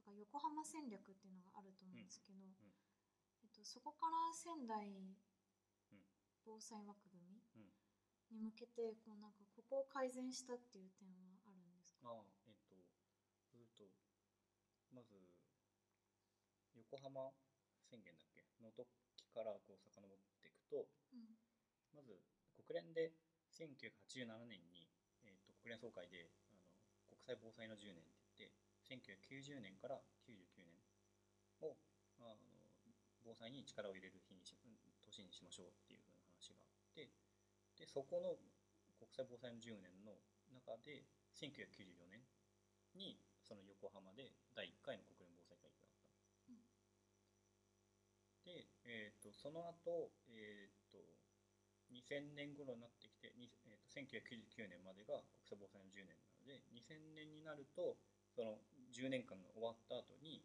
[0.06, 2.54] か横浜戦略っていうのがあると思うんですけど、ん。
[3.42, 5.18] えっと、そこから仙台
[6.46, 7.74] 防災枠組みうん。
[8.30, 12.10] に向けてこうなんかここを改善したっていう点はあるんですか？
[12.10, 12.74] ああえっ、と
[13.54, 13.86] ずっと
[14.94, 15.14] まず
[16.74, 17.30] 横浜
[17.90, 18.42] 宣言だっけ？
[18.62, 18.86] の時
[19.34, 21.38] からこう遡っていくとうん。
[21.94, 22.18] まず
[22.66, 23.12] 国連で
[23.54, 24.88] 1987年に、
[25.24, 26.60] えー、と国連総会であの
[27.08, 28.04] 国際防災の10年
[28.86, 30.74] 1990年から99年
[31.62, 31.76] を
[32.22, 32.38] あの
[33.24, 37.10] 防災に力を入れる日にしうん年にしましょうっていう風な話があって
[37.78, 38.38] でそこの
[38.98, 40.18] 国際防災の10年の
[40.50, 42.22] 中で1994年
[42.94, 46.14] にその横浜で第1回の国連防災会議があった。
[46.50, 46.62] うん
[48.46, 51.02] で、えー、とその後、えー、と
[51.90, 57.98] 2000年頃になってきて、にえー、と1999年までが国際防災の10年なので2000年になると
[58.34, 58.58] その
[58.96, 60.40] 10年間が終わった後に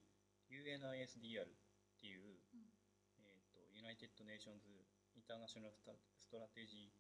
[0.52, 2.68] UNISDR っていう、うん。
[3.24, 4.68] えー、と United Nations
[5.16, 6.92] International Stra- Strategic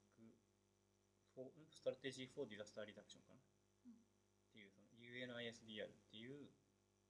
[1.36, 3.44] for, ストラテジー for Disaster Reduction かな、
[3.86, 4.00] うん。
[4.00, 6.48] っていうその UNISDR っていう、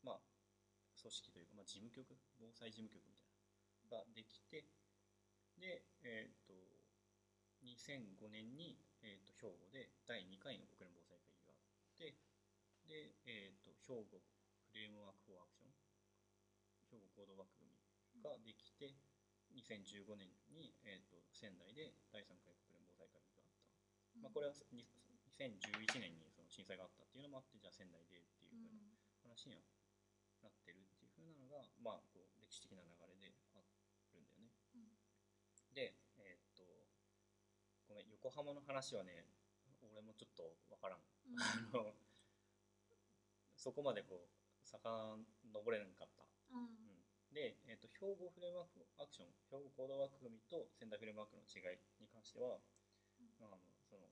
[0.02, 0.20] まあ、
[0.98, 2.18] 組織というか、まあ、事務局？
[2.42, 3.32] 防災事務局みたいな。
[3.86, 4.66] のができて
[5.60, 6.54] で、えっと
[7.62, 12.16] 2005年に、えっと兵庫で第2回の国連防災会議があって
[12.92, 15.72] で、えっと兵庫フレームワーク・フォー・アクション
[16.92, 19.00] 兵庫行動枠組みができて
[19.56, 24.20] 2015年に、えっと仙台で第3回国連防災会議があった。
[24.20, 24.84] まあ、これはに
[25.40, 28.92] 2011年にその震災があったっていうのもあってじゃあ仙台でっていううんふうな
[29.24, 29.64] 話には
[30.44, 33.72] なってるっていうふうなのが、まあ、こう歴史的な流れである
[34.20, 34.52] んだよね。
[34.76, 34.92] うん
[35.72, 36.68] で、えーっと
[37.88, 39.32] ごめん横浜の話はね
[39.80, 41.00] 俺もちょっとわからん。
[41.00, 42.11] うん
[43.62, 44.26] そこまでこう
[44.66, 44.82] 遡
[45.70, 46.26] れなかった。
[46.50, 46.66] うん。
[46.66, 46.92] うん
[47.32, 52.60] で、えー、と兵庫フレームワークアクション兵庫行動枠組みと仙台フレームワークの違いに関しては、
[53.40, 53.56] あの
[53.88, 54.04] その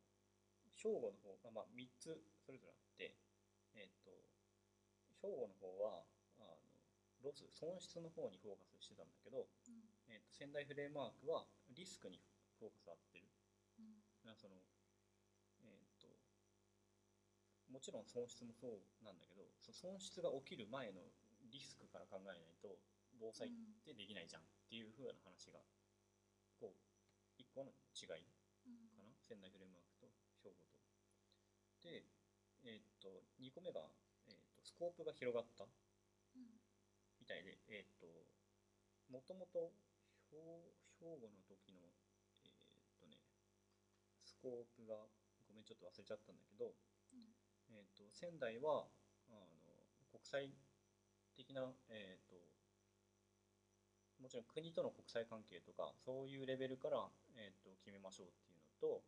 [0.72, 3.12] 兵庫の方が、まあ、3つそれぞれあって、
[3.76, 4.16] えー、と
[5.20, 6.08] 兵庫の方は
[6.40, 6.56] あの
[7.20, 9.84] ロス損失の方にフォーカスしてたんだけど、うん。
[10.08, 11.44] えー、と仙台フレームワークは
[11.76, 12.24] リスクに
[12.56, 13.28] フォーカスを当ててる。
[13.84, 14.32] うん。
[14.40, 14.79] そのえっ、と
[17.70, 21.06] もちろん損失もそうなんだけどその損失が起きる前の
[21.54, 22.82] リスクから考えないと
[23.22, 23.52] 防災っ
[23.86, 25.62] てできないじゃんっていう風な話が
[26.58, 26.78] こう
[27.38, 28.26] 一個の違い
[28.66, 28.90] うん。
[28.98, 30.10] かな仙台フレームワークと
[30.42, 30.82] 兵庫と。
[31.86, 32.06] で
[32.66, 33.88] えっ、と2個目が、
[34.28, 36.60] えー、とスコープが広がったうん
[37.22, 38.10] みたいでえっ、と
[39.08, 39.72] もともと
[40.30, 40.38] 兵
[41.00, 41.80] 兵庫の時の
[42.44, 43.22] えっ、とね
[44.26, 45.08] スコープが
[45.48, 46.99] ごめんちょっと忘れちゃったんだけど、うん
[47.72, 48.88] えー、と仙台は
[49.30, 49.74] あの
[50.12, 50.52] 国際
[51.36, 52.36] 的な、えー、と
[54.22, 57.08] もちろん国との国際関係とかそういうレベルから、
[57.38, 59.02] えー、と決めましょうっていうのと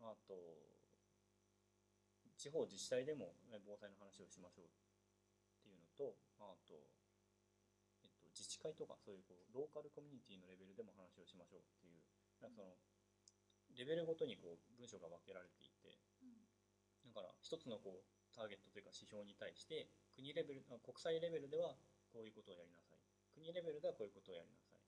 [0.00, 0.34] あと
[2.40, 3.36] 地方自治体でも
[3.68, 4.72] 防災の話をしましょうっ
[5.60, 6.72] ていうのとあと、
[8.00, 12.00] えっと、自治会とかそういうこうローカルコミュニティのレベルでも話をしましょうっていう
[12.40, 12.72] なんかその
[13.76, 15.69] レベルごとにこう文章が分けられてい
[17.06, 21.76] だから一つのこうターゲットというか指標に対して国レベルあ国際レベルでは
[22.12, 22.98] こういうことをやりなさい。
[23.30, 24.82] 国レベルではこういうことをやりなさい。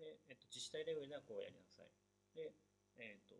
[0.00, 1.92] で、えっと、自治体レベルではこうやりなさい。
[2.32, 2.56] で、
[2.96, 3.36] えっと、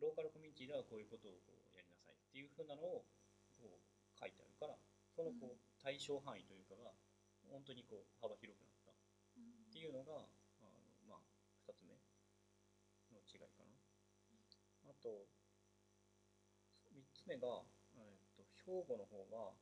[0.00, 2.16] ローカルコミュニティではこういうことをこうやりなさい。
[2.16, 3.04] っていうふうなのを
[3.60, 3.84] こう
[4.16, 4.80] 書いてあるから
[5.12, 6.96] そのこう対象範囲というかが
[7.52, 8.92] 本当にこう幅広くなった。
[9.36, 10.28] うんっていうのが
[10.60, 10.76] あの、
[11.08, 11.24] まあ、
[11.64, 11.96] 2つ目
[13.12, 13.72] の違いかな。
[14.88, 15.41] あと3
[17.22, 17.62] つ目が、
[17.94, 19.54] えっと兵庫の方は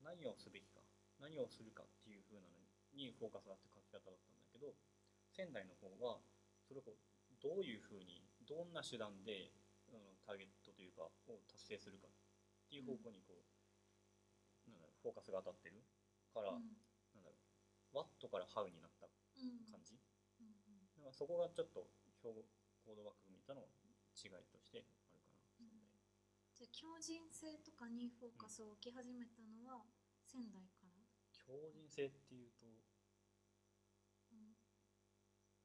[0.00, 0.80] 何をすべきか
[1.20, 2.56] 何をするかっていう風なの
[2.96, 4.72] にフォーカスがあって書き方だったんだけど
[5.32, 6.20] 仙台の方は
[6.64, 6.96] それを
[7.40, 9.52] どういう風にどんな手段で、
[9.92, 12.10] うん、ターゲットというかを達成するかっ
[12.68, 13.44] ていう方向にこう、
[14.70, 15.84] なんだろうフォーカスが当たってる。
[16.36, 16.68] から、うん。
[17.16, 17.40] なんだろ
[17.96, 19.64] うワットからハウになったうん。
[19.72, 19.96] 感じ、
[20.40, 20.52] うん。
[21.00, 21.88] だからそこがちょっと
[22.20, 22.44] 兵庫
[22.84, 23.64] 行動枠組みとの
[24.12, 24.84] 違いとして
[26.56, 29.84] じゃあ強靭性とかにフォーカスを置き始めたのは
[30.24, 30.96] 仙台から、
[31.36, 32.64] 強靭性っていうと,、
[34.32, 34.56] うん。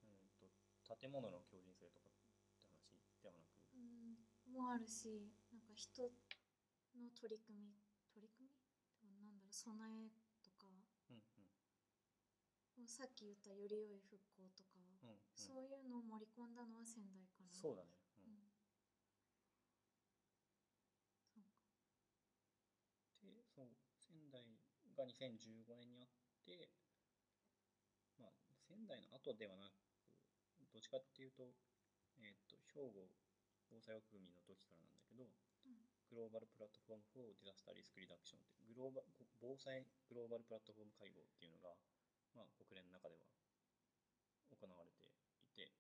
[0.04, 0.52] えー、と
[1.00, 2.28] 建物の強靭性とかって
[2.92, 4.20] 話ではなく、うん、
[4.52, 6.12] もあるしなんか人
[7.00, 7.72] の取り組み
[8.12, 9.08] 取り組み？
[9.08, 10.12] なんだろう備え
[10.44, 10.68] とか。
[11.08, 12.84] うんうん。
[12.84, 17.56] もうさっき言ったより良い復興とか、うんうん、そういうのを盛り込んだのは仙台から。
[17.56, 17.96] そうだね、
[18.28, 18.52] ううんん
[21.32, 21.56] そうか
[23.22, 24.44] でそう仙台
[24.96, 26.10] が2015年にあっ
[26.46, 26.70] て
[28.20, 28.32] まあ
[28.68, 29.74] 仙台の後ではなく
[30.72, 31.52] どっちかっていうと,、
[32.20, 33.12] えっと兵庫
[33.70, 35.28] 防災枠組みの時からなんだけど
[35.66, 35.92] うん。
[36.12, 39.00] グローバルプラットフォーム for Disaster Risk Reduction ってグローバ
[39.40, 41.72] 防災グローバルプラットフォーム会合っていうのが、
[42.36, 43.24] まあ、国連の中では
[44.52, 45.16] 行われてい
[45.56, 45.72] て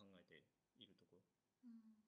[0.00, 0.40] 考えて
[0.80, 1.28] いるところ。
[1.64, 2.00] うん。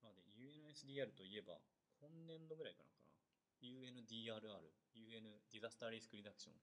[0.00, 1.60] なので UNSDR といえば
[2.00, 3.12] 今年度ぐらいからかな
[3.60, 6.56] ？UNDRR UN ディザスターリスクリダクション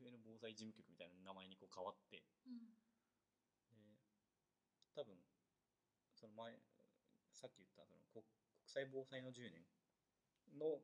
[0.00, 2.72] UN 防災事務局みたいな名前にこう変わってうん。
[2.72, 2.79] で
[5.00, 5.16] 多分
[6.12, 6.52] その前
[7.32, 9.64] さっき言ったその国国際防災の10年
[10.60, 10.76] の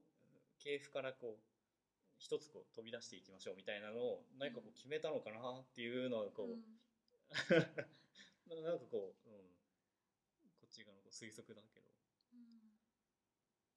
[0.56, 1.44] 系譜からこう
[2.16, 6.64] 一つこう飛び出していきましょうみたいなのを何かこう決めたのかなっていうのをこう、うん。
[8.64, 9.52] なんかこう、うん、
[10.56, 11.92] こっち側の推測だけど。
[12.32, 12.72] うん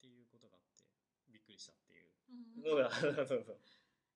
[0.00, 0.88] ていうことがあって
[1.28, 2.08] びっくりしたっていう。
[2.30, 2.64] うん。
[2.64, 3.60] のがそうそう。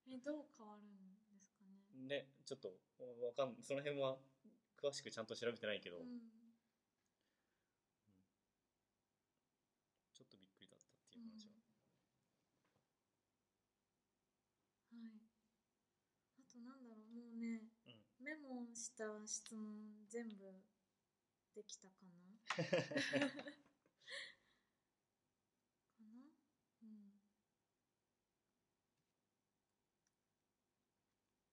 [0.09, 1.85] えどう変わるんですかね？
[2.09, 2.73] でちょっと
[3.21, 4.17] わかんその辺は
[4.85, 6.05] 詳しくちゃんと調べてないけど、うん。
[10.15, 11.53] ちょっとびっくりだったっていう話は、
[14.91, 15.21] はい。
[16.39, 17.95] あとなんだろうもうねうん。
[18.25, 20.45] メモした質問全部
[21.55, 22.39] できたかな
[25.97, 26.09] かな
[26.83, 27.15] うん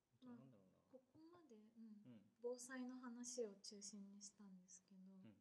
[0.05, 5.31] あとなんだろここまで、うんうなうん防災の話を中心にしたんですけど、ん。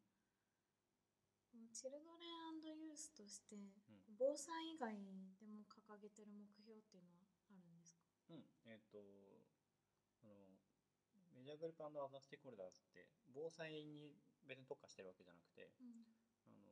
[1.51, 2.23] このチルドレ
[2.55, 3.67] ンユースとして、ん。
[4.15, 8.07] 防災以外でも掲げてる目標っていうのはあるんですか？
[8.31, 8.47] うん。
[8.63, 9.03] えっ、と
[10.23, 10.55] その
[11.35, 14.15] メジャーグループアザーステークホルダーズって防災に
[14.47, 16.07] 別に特化してるわけじゃなくてうん。
[16.47, 16.63] あの、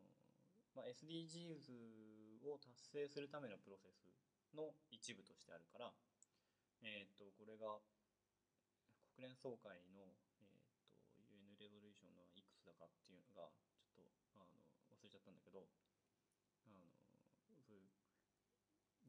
[0.72, 4.08] まあ、SDGs を達成するためのプロセス
[4.56, 5.92] の一部としてあるから、
[6.88, 7.84] えっ、とこれが
[9.20, 10.64] 国連総会の、えー、
[11.12, 13.52] と UN レゾリューションのいくつだかっていうのが
[13.92, 14.08] ちょっと
[14.40, 14.56] あの
[14.96, 15.68] 忘れちゃったんだけど
[16.64, 16.88] あの
[17.44, 17.84] そういう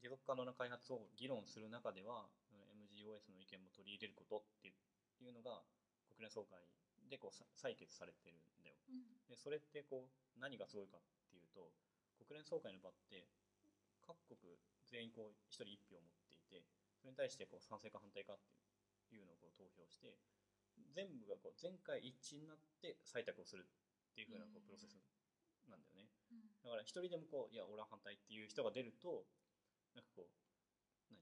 [0.02, 4.74] 持続可能な開発を議論する中ではうん MGOS の意見も取り入れることって
[5.22, 5.62] いうのが
[6.10, 6.58] 国連総会
[7.08, 8.76] でこうさ採決されてるんだよ。
[8.88, 11.70] うんでそれってこう何がすごいかっていうと
[12.18, 13.30] 国連総会の場って
[14.02, 14.58] 各国
[14.90, 16.66] 全員こう一人一票を持っていて
[16.98, 18.40] それに対してこう賛成か反対かっ
[19.08, 20.18] ていうのをこう投票して
[20.94, 24.96] 全部がこう全会一致になって採択をするっていう風なこうプロセス
[25.68, 26.08] なんだよね。
[26.32, 26.50] うん。
[26.64, 29.26] だから一人でもこういや俺は反対っていう人が出ると
[29.94, 30.32] なんかこう
[31.12, 31.20] 何？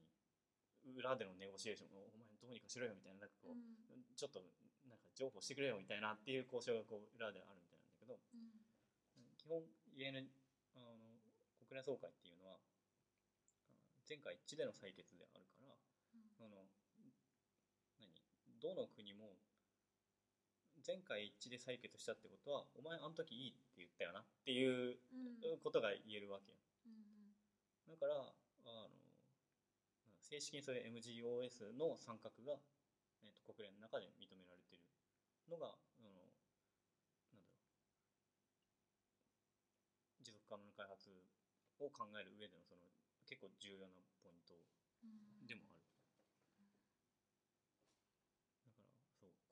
[0.95, 4.05] 裏でのネゴシエーションをお前どうにかしろよみたいななんかこう、うん。
[4.15, 4.41] ちょっと
[4.87, 8.65] なんか情報してくれよみたいなっていう交渉がこう裏であるみたいなんだけどうん。
[9.37, 9.63] 基本
[9.95, 10.27] UN
[10.75, 11.19] あの
[11.67, 15.75] 国連総会っていうのはあ全会一致での採決であるから
[16.15, 16.25] うん。
[16.41, 16.65] あの
[17.99, 18.09] 何？
[18.59, 19.37] どの国も
[20.89, 25.61] 全会一致で採決したってことはお前あの時いいって言ったよなっていううん。
[25.61, 26.57] ことが言えるわけよ。
[26.85, 27.37] うん
[27.85, 28.33] だから
[28.65, 28.89] あの
[30.25, 32.57] 正式にそれ MGOS の参画が、
[33.21, 34.81] えー、と国連の中で認められてる
[35.49, 36.09] のがあの
[37.33, 37.69] なんだろう。
[40.25, 41.09] 持続可能な開発
[41.77, 42.81] を考える上でのその
[43.29, 43.93] 結構重要な
[44.25, 44.57] ポイント
[45.05, 45.81] うんでもある。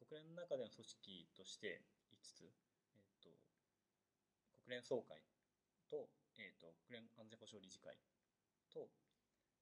[0.01, 2.49] だからそう国連の中での組織として5つ、
[2.98, 3.30] えっと
[4.65, 5.22] 国連総会
[5.85, 6.10] と,、
[6.41, 7.94] えっと国連安全保障理事会
[8.73, 8.89] と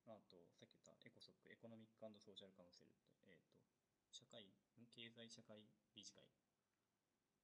[0.07, 2.95] あとさっき言ったエコソックエコノミックソーシャルカウンセルっ
[3.27, 4.47] て、えっと社会
[4.95, 5.59] 経済社会
[5.91, 6.23] 理事会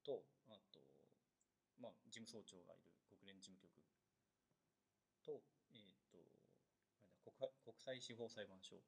[0.08, 0.80] とあと、
[1.84, 3.76] まあ、事務総長がいる国連事務局
[5.20, 5.44] と,、
[5.76, 6.24] えっと
[7.68, 8.80] 国際司法裁判所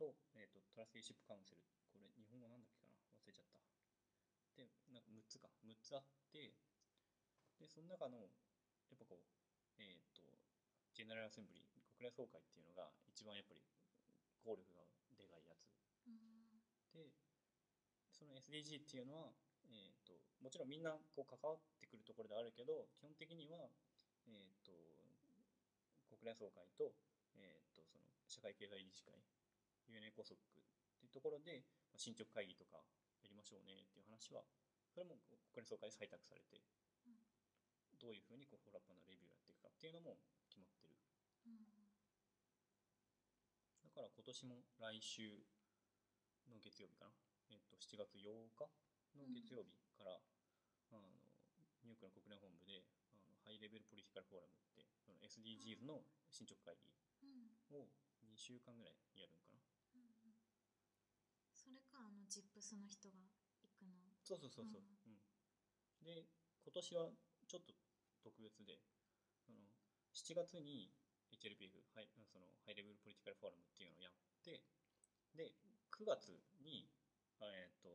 [0.00, 1.60] と,、えー、とトラスティーシップカウンセル
[1.92, 3.58] これ日本語なんだっけかな忘れちゃった
[4.56, 6.54] でなんか6つか6つあって
[7.58, 8.30] でその中の
[8.88, 10.22] やっぱこうえっ、と
[10.96, 13.60] ジェネラルアセンブリー国連総会っていうのが一番やっぱり
[14.40, 14.84] 効力が
[15.16, 15.68] でかいやつ。
[16.06, 16.60] うん。
[16.92, 17.12] で
[18.12, 19.28] その SDG っていうのは、
[19.68, 23.68] えー、ともちろんみんなこう関わってくるところであるけど基本的には、
[24.24, 24.72] えー、と
[26.08, 26.96] 国連総会と,、
[27.36, 29.12] えー、とその社会経済理事会
[29.92, 30.64] UN エコソックっ
[30.96, 31.60] ていうところで、
[31.92, 32.80] まあ、進捗会議とか
[33.20, 34.40] やりましょうねっていう話は
[34.96, 35.20] それも
[35.52, 36.64] 国連総会で採択されて、
[37.04, 37.20] うん。
[38.00, 40.16] どういうふうにこうフォローアップのレビューをやっていくかっていうのも
[40.48, 40.96] 決まってる。
[41.44, 41.92] うん。
[43.84, 45.44] だから今年も来週
[46.48, 47.12] の月曜日かな、
[47.52, 48.24] えっと7月8
[48.56, 48.72] 日
[49.20, 51.12] の月曜日から、あの
[51.84, 56.88] ニューヨークの国連本部であのハイレベルポリティカルフォーラムってその SDGs の進捗会議
[57.20, 57.84] うん。
[57.84, 57.92] を
[58.24, 59.60] 2週間ぐらいやるんかな。
[59.92, 60.36] うんうん。
[61.52, 63.28] それかあのジップスの人が
[64.26, 65.22] そうそうそうそう、うん。
[66.02, 66.26] で
[66.66, 67.14] 今年は
[67.46, 67.70] ちょっと
[68.26, 68.82] 特別で
[69.46, 69.70] あの
[70.10, 70.90] 7月に
[71.30, 74.66] HLPF ハイそのハイレベルポリティカルフォーラムっていうのをやって
[75.30, 75.54] で
[75.94, 76.90] 9月に
[77.38, 77.86] あえっ、と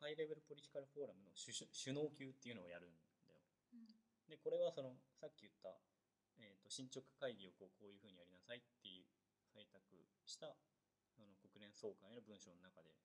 [0.00, 2.96] ハイレベルポリティカルフォーラムの首首脳級っていうのをやるん
[3.28, 3.44] だよ。
[3.76, 3.92] うん。
[4.24, 5.76] でこれはそのさっき言った、
[6.40, 9.04] えー、と進捗会議をこうこういうふうにやりなさいっていう
[9.52, 10.56] 採択した
[11.20, 12.96] あの国連総会の文書の中で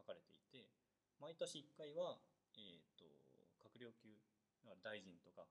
[0.00, 0.72] 書かれていて
[1.18, 2.18] 毎年1回は、
[2.54, 3.06] えー、と
[3.58, 4.14] 閣僚級
[4.82, 5.46] 大臣とか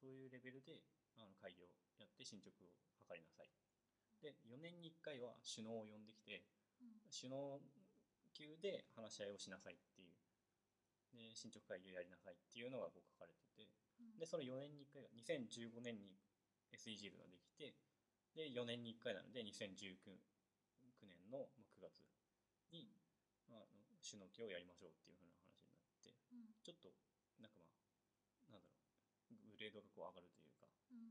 [0.00, 0.80] そういうレベルで
[1.20, 1.68] あの会議を
[2.00, 3.52] やって進捗を図りなさい。
[4.20, 6.44] で4年に1回は首脳を呼んできて
[6.80, 7.00] うん。
[7.08, 7.60] 首脳
[8.32, 10.16] 級で話し合いをしなさいっていう。
[11.12, 13.68] で進捗会議をやりなさいっていうのがこう書かれてて
[14.00, 14.16] うん。
[14.16, 16.16] でその4年に1回が2015年に
[16.72, 17.74] SDGs ができて
[18.32, 20.24] で4年に1回なので2019年の
[20.80, 21.59] まあ9月に、まあ、
[24.12, 26.92] あの首脳級をやりましょうっていうふうな話になってうんちょっと
[27.38, 27.60] なんか
[28.48, 28.62] まあ
[29.30, 31.10] なんだろうグレードがこう上がるというかうん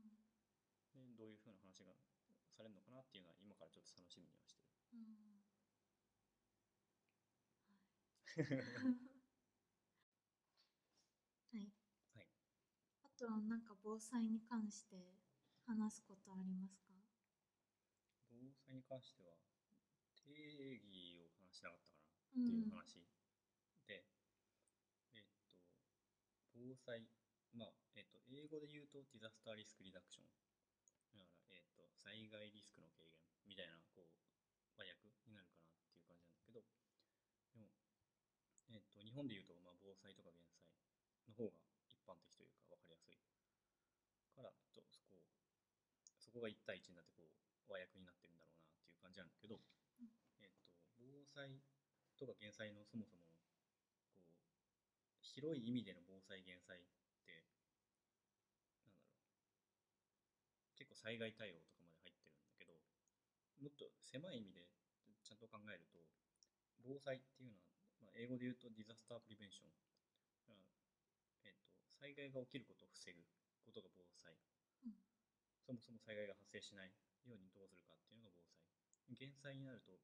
[0.92, 1.94] でどういうふうな話が
[2.56, 4.62] されるのかなっていうのは今からちょっと楽しみにはしてる。
[4.92, 5.40] うん
[11.52, 11.70] はい。
[12.14, 12.28] はい。
[13.02, 14.96] あとはなんか防災に関して
[15.66, 16.94] 話すことありますか？
[18.30, 19.36] 防災に関しては
[20.16, 21.99] 定義を話しなかったか
[22.30, 22.70] っていうん。
[22.70, 23.06] 話
[23.86, 24.06] で、
[25.14, 25.54] えっと
[26.52, 27.08] 防災
[27.52, 30.26] まあえっと英語で言うとディザスターリスクリダクション。
[31.12, 34.10] だからえっと災害リスクの軽減みたいなこう
[34.76, 36.64] 和訳になるかなっていう感じなんだけど
[37.52, 37.70] でも
[38.70, 40.64] えっと日本で言うとまあ防災とか減災
[41.28, 41.52] の方が
[41.88, 43.20] 一般的というか分かりやすい。
[44.34, 45.22] からとそこ
[46.18, 47.30] そこが一対一になってこ
[47.68, 49.60] う和訳になってるんだろうなっていう感じなんだけど、
[50.40, 50.66] えっと
[50.98, 51.62] 防災
[52.20, 53.40] とか減災のそもそもこう
[55.20, 56.82] 広い意味での防災減災っ
[57.24, 57.44] て
[58.84, 60.76] なんだろう。
[60.76, 62.76] 結構災害対応とかまで入ってるんだけど
[63.60, 64.68] もっと狭い意味で
[65.22, 66.00] ちゃんと考えると
[66.82, 67.68] 防災っていうのは、
[68.00, 69.72] まあ、英語で言うと disaster prevention
[71.44, 71.68] えっと
[72.00, 73.20] 災害が起きることを防ぐ
[73.64, 74.34] ことが防災。
[74.82, 74.98] うん。
[75.62, 76.90] そもそも災害が発生しない
[77.22, 78.66] ようにどうするかっていうのが防災。
[79.14, 79.94] 減災になると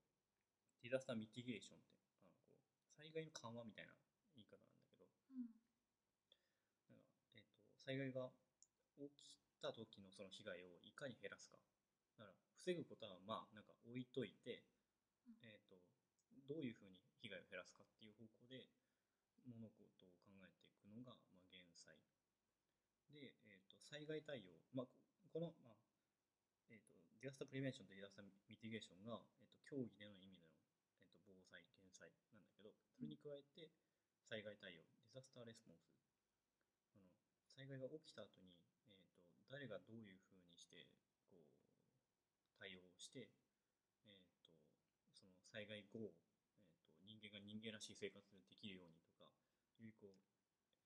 [0.82, 2.05] disaster mitigation って
[2.96, 3.92] 災害の緩和みたいな
[4.32, 5.04] 言い方なんだけど。
[5.28, 5.52] うん。
[6.88, 8.32] なんか、えっと災害が
[8.96, 11.60] 起きた時のその被害をいかに減らすか。
[12.16, 14.64] だから防ぐことはまあなんか置いといて、
[15.28, 15.36] うん。
[15.44, 15.76] えっと
[16.48, 18.70] どういうふうに被害を減らすかっていう方向で
[19.44, 21.98] 物事を考えていくのが、まあ、減災。
[23.10, 24.86] で、えっと災害対応、まあ、
[25.22, 25.78] ここの、まあ
[26.70, 30.54] えっと disaster prevention と disaster mitigation が、えっと狭義での意味での、
[31.02, 33.70] えっと防災減災なんだけどそれに加えて
[34.26, 35.86] 災害対応ディザスターレスポンス。
[36.90, 37.06] あの
[37.46, 38.50] 災害が起きた後に、
[38.90, 40.90] えー、と誰がどういうふうにして
[41.30, 41.46] こう
[42.58, 43.30] 対応して、
[44.02, 44.50] えー、と
[45.14, 49.30] その災害後、えー、と人間が人間らしい生活ができるようにとか
[49.78, 50.18] よりこう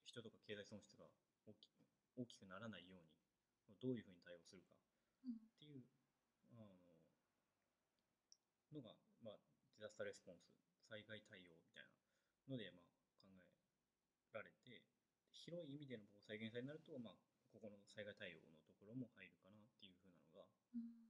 [0.05, 1.09] 人とか経済損失が
[1.49, 1.73] 大き
[2.21, 3.09] 大きくならないよう
[3.73, 4.77] にどういうふうに対応するか。
[5.21, 5.85] っていう
[6.53, 6.81] あの
[8.73, 9.39] のが、まあ、
[9.77, 10.70] ディザスターレスポンス。
[10.91, 11.95] 災害対応みたいな
[12.51, 12.91] ので、まあ、
[13.23, 13.47] 考え
[14.35, 14.83] られて
[15.31, 17.23] 広い意味での防災減災になると、まあ、
[17.55, 20.43] ここの災害対応のところも入るかなっていうふうなのが
[20.75, 21.07] うん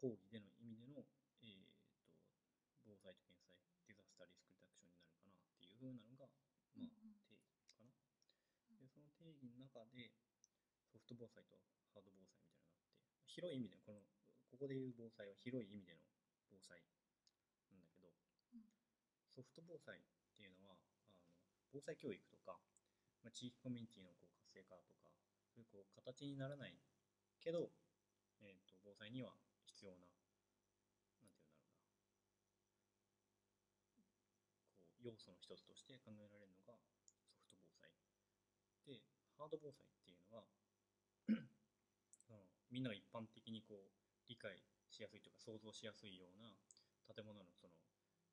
[0.00, 1.04] 講義での意味での、
[1.44, 6.24] えー、と防災と減災ディザスターリスクリダクションになるかなっていうふうなのが、
[6.80, 7.44] まあ、定義
[7.76, 7.92] かな。
[8.80, 10.16] でその定義の中で
[10.88, 11.60] ソフト防災と
[11.92, 14.00] ハード防災みたいなのがあって広い意味でのこの
[14.48, 16.09] ここでいう防災は広い意味での
[16.50, 16.82] 防災
[17.70, 18.10] なんだけど、
[18.52, 18.66] うん。
[19.30, 20.02] ソフト防災っ
[20.34, 21.14] ていうのはあの
[21.70, 22.58] 防災教育とか、
[23.22, 25.14] まあ、地域コミュニティのこう活性化とか
[25.54, 26.74] そういうこう形にならない
[27.38, 27.70] けど、
[28.42, 29.30] えー、と防災には
[29.64, 31.78] 必要ななんていうんだろうな。
[33.94, 34.10] こう
[35.00, 36.74] 要素の一つとして考えられるのが
[37.30, 37.94] ソフト防災。
[38.84, 39.00] で
[39.38, 40.44] ハード防災っていうのは
[42.26, 43.92] そのみんなが一般的にこう
[44.28, 44.60] 理解
[44.90, 46.50] しやすいというか想像しやすいような
[47.06, 47.74] 建物のその、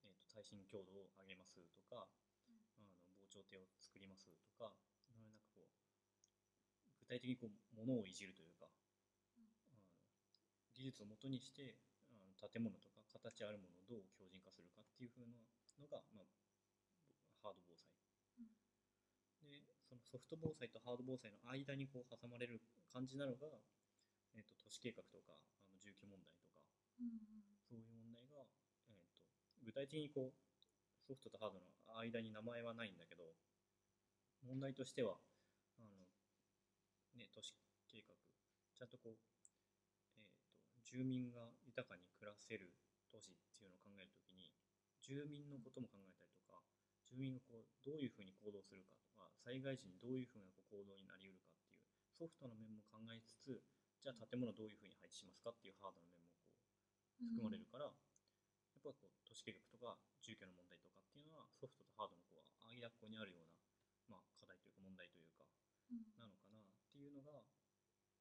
[0.04, 2.90] えー、と耐震強度を上げますとか、あの
[3.22, 4.74] 防潮堤を作りますとか
[5.14, 5.70] なんかこう
[7.02, 8.68] 具体的にこう物をいじるというか、
[9.38, 9.48] うん。
[9.70, 9.82] あの
[10.74, 11.78] 技術をもとにして
[12.10, 15.38] あの建物とか形あるものをどう強靭化するかっていうふうな
[15.80, 16.30] のが、まあ、
[17.42, 17.90] ハード防災。
[19.42, 22.60] でそのソフト防災とハード防災の間にこう挟まれる
[22.92, 23.48] 感じなのが、
[24.36, 26.47] えー、と都市計画とかあの住居問題と
[26.98, 28.42] そういう問題が、
[28.90, 30.38] えー、と具体的にこう
[31.06, 31.70] ソフトとハードの
[32.02, 33.24] 間に名前はないんだけど
[34.44, 35.18] 問題としては
[35.80, 36.10] あの、
[37.16, 37.54] ね、都市
[37.88, 38.14] 計画
[38.76, 39.18] ちゃんとこう、
[40.18, 40.30] えー、
[40.74, 42.74] と住民が豊かに暮らせる
[43.14, 44.50] 都市っていうのを考えるときに
[45.02, 46.62] 住民のことも考えたりとか
[47.08, 51.82] 住民がこうどういうふうに行動するかとか災害時にどういうふうな行動になりうるかっていう
[52.14, 53.64] ソフトの面も考えつつ
[54.04, 56.37] じゃあ建物どういうふうに配置しますかっていうハードの面も
[57.26, 57.94] 含まれるから、やっ
[58.84, 63.54] ぱこう都市計画とか住居の問題とかっていうのはソフトとハードのこう間っこにあるような、
[64.08, 65.46] まあ、課題というか問題というか
[65.92, 66.06] うん。
[66.18, 67.44] なのかなっていうのが、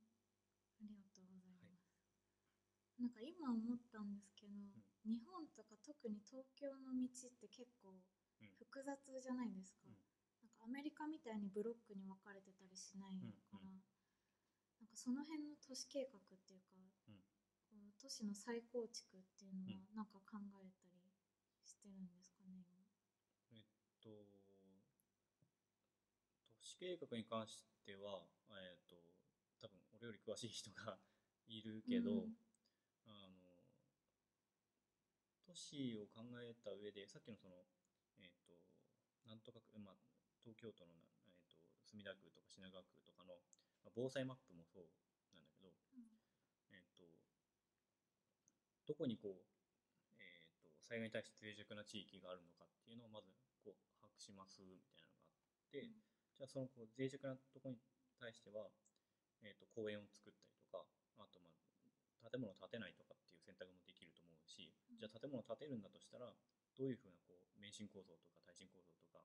[0.81, 2.07] ありがとうございます、は
[2.99, 2.99] い。
[2.99, 4.53] なんか今思ったんですけど、
[5.05, 8.03] 日本とか特に東京の道って結構
[8.41, 8.49] うん。
[8.59, 9.97] 複雑じゃないですか,、うん。
[10.43, 13.19] なんかアメリカみたいにブロックに分かれてたりしない
[13.51, 13.83] から、うんうん。
[14.81, 17.23] なんかその辺の都市計画っていうか、うん。
[17.71, 21.01] こう都市の再構築っていうのはなんか考えたり
[21.65, 22.67] してるんですかね
[23.53, 23.65] えっ
[24.01, 24.11] と
[26.57, 28.97] 都市計画に関してはえっと
[29.59, 30.99] 多分俺より詳しい人が
[31.47, 32.37] いるけど、うん
[33.05, 33.43] あの
[35.53, 37.61] 都市を考えた上でさっきのその
[38.17, 38.57] えっ、と
[39.29, 40.01] なんとか区、まあ、
[40.41, 43.37] 東京都のな、えー、と墨田区とか品川区とかの、
[43.85, 44.89] まあ防災マップもそう
[45.29, 45.69] なんだけど、
[46.73, 47.05] えっ、と
[48.89, 49.45] どこにこう、
[50.17, 53.29] えー、と災害に対して脆弱な地域があるのかっていうのをまず
[53.61, 56.01] こう把握しますみたいなのがあって、うん。
[56.41, 57.85] じゃあそのこう脆弱なところに
[58.17, 58.73] 対しては、
[59.45, 60.81] えー、と公園を作ったりとか
[61.21, 61.53] あとまあ
[62.33, 64.22] 建物を建てないとかっていう選択もできると
[64.53, 66.29] し、うんじゃあ建物を建てるんだとしたら
[66.77, 69.25] どういうふうなこう免震構造とか耐震構造とか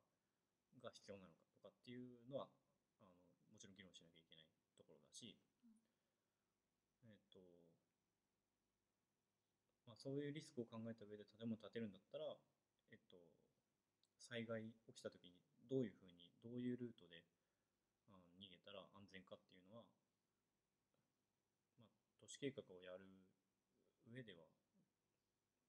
[0.80, 2.48] が必要なのかとかっていうのは
[2.98, 3.12] あの
[3.52, 4.48] もちろん議論しなきゃいけない
[4.80, 5.36] ところだし、
[7.04, 7.40] えっ、と
[9.88, 12.36] まあ、そういうリスクを考えた上で建物を建てるんだったら、
[12.92, 13.16] えっと、
[14.20, 15.40] 災害起きた時に
[15.72, 17.24] どういうふうにどういうルートで
[18.12, 19.88] あの逃げたら安全かっていうのは、
[21.80, 23.08] まあ、都市計画をやる
[24.12, 24.44] 上では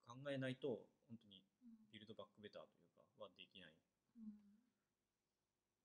[0.08, 1.84] 考えないと本当にうん。
[1.92, 3.74] ビルドバックベターというかはできない
[4.16, 4.32] うん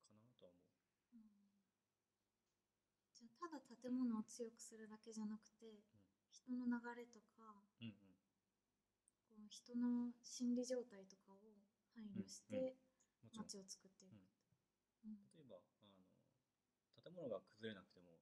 [0.08, 1.18] かなとは思う。
[1.18, 1.28] うん。
[3.14, 5.84] じゃあただ建物を強くするだけじゃなくて、
[6.32, 8.16] 人の流れとかうんうん。
[9.28, 11.60] こう人の心理状態とかを
[11.94, 12.78] 配慮して
[13.36, 14.24] 街を作っていく、
[15.04, 15.12] うん。
[15.12, 15.28] うん。
[15.36, 16.08] 例えばあの
[17.04, 18.22] 建物が崩れなくても、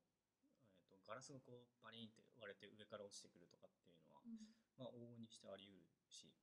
[0.57, 4.01] えー、とガラスがこうパリンって割れて上から落ちてくるとかっていう
[4.77, 6.34] まあ、往々にしてあり得るし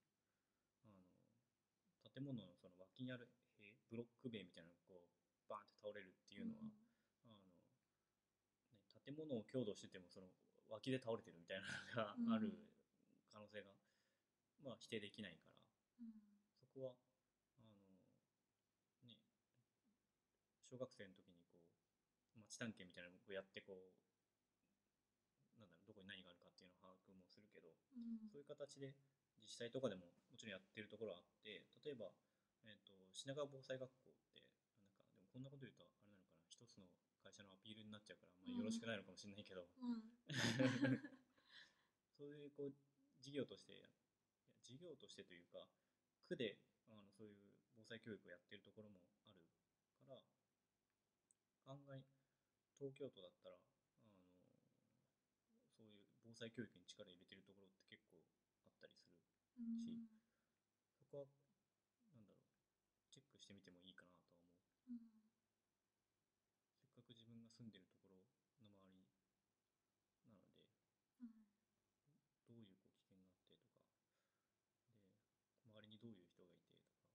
[0.82, 1.02] あの
[2.14, 5.06] 建物のその脇にある塀ブロック塀みたいなのがこう
[5.50, 6.62] バーンって倒れるっていうのは、
[7.24, 7.56] あのね、
[9.04, 10.28] 建物を強度しててもその
[10.68, 11.66] 脇で倒れてるみたいな
[12.20, 12.52] のがある
[13.32, 13.72] 可能性が
[14.60, 16.04] まあ否定できないから。
[16.04, 16.12] うん。
[16.60, 16.94] そこは
[17.56, 17.72] あの
[19.08, 19.16] ね
[20.68, 23.96] 小学生の時にこう街探検みたいなのをやってこう
[25.58, 28.30] なんだろうどこに何があるかっていうのを把握もするけどうん。
[28.30, 28.94] そういう形で
[29.42, 32.14] 自治体とかでももちろんやってるところはあって例えば、
[32.64, 36.86] えー、と品川防災学校ってなんかでもこんなこと言うとあれなのかな一つの
[37.18, 40.00] 会社のアピールになっちゃうから、まあ、よろしくないのかもしれないけど、まあ
[42.18, 42.74] そういうこう
[43.22, 43.78] 事業として
[44.62, 45.66] 事業としてというか
[46.26, 46.58] 区で
[46.90, 49.40] あのそういう防災教育をやってるところもある
[50.02, 50.20] から
[51.72, 52.04] 案外
[52.76, 54.18] 東京都だったらあの
[55.72, 57.87] そういう防災教育に力入れてるところって
[59.58, 60.08] するうん。
[60.86, 61.26] しそこは
[62.14, 64.48] なんだろうチェックしてみてもいいかなとは思
[64.88, 64.92] う。
[64.92, 64.98] うん。
[66.80, 68.24] せっかく自分が住んでるところの
[68.58, 69.06] 周りなの
[70.26, 70.42] で
[71.20, 71.30] うん。
[72.48, 73.78] どういうこう危険があってとか
[75.62, 77.06] で周りにどういう人がいてとかで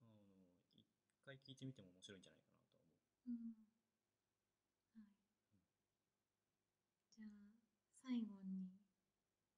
[0.01, 0.47] あの
[1.11, 2.97] 一回聞いてみても面白いんじゃないかなとは思う。
[3.29, 3.67] うん
[4.97, 5.07] はい
[7.17, 8.71] じゃあ最後に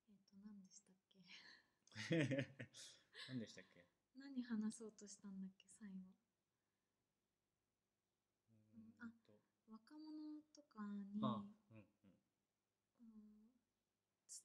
[0.08, 1.22] えっ、と何でしたっけ？
[3.28, 3.84] 何でしたっけ？
[4.16, 5.66] 何話そうとしたんだっけ？
[5.78, 6.14] 最後。
[8.72, 9.38] ううんーんと。
[9.68, 10.82] 若者とか
[11.14, 12.14] にあうんうん。
[13.00, 13.50] うん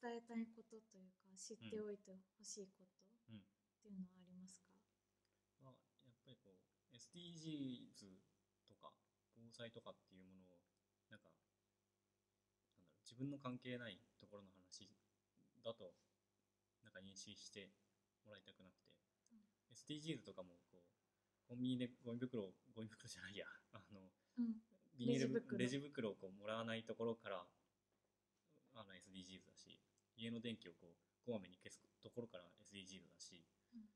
[0.02, 3.44] 伝えたいことというか知っておいてほしいことうん。
[3.78, 4.74] っていうのはありますか、
[5.60, 5.74] まあ、
[6.06, 6.56] やっぱりこ
[6.92, 8.20] う SDGs
[8.68, 8.92] とか
[9.36, 10.60] 防災とかっていうものを
[11.10, 11.30] なんか
[13.04, 14.88] 自分の関係ないところの話
[15.62, 15.92] だと
[16.82, 17.70] なんか認識して
[18.24, 18.96] もらいたくなくて、
[19.72, 20.84] SDGs とかもこう
[21.48, 23.46] コンビニでゴミ袋をゴミ袋じゃないや。
[23.72, 24.00] あの
[24.38, 24.60] うん。
[24.96, 25.58] ビニールレジ袋。
[25.58, 27.46] レジ袋をこうもらわないところから
[28.74, 29.80] あの SDGs だし
[30.16, 33.44] 家の電気をこうこまめに消すところから SDGs だし、
[33.74, 33.88] うん。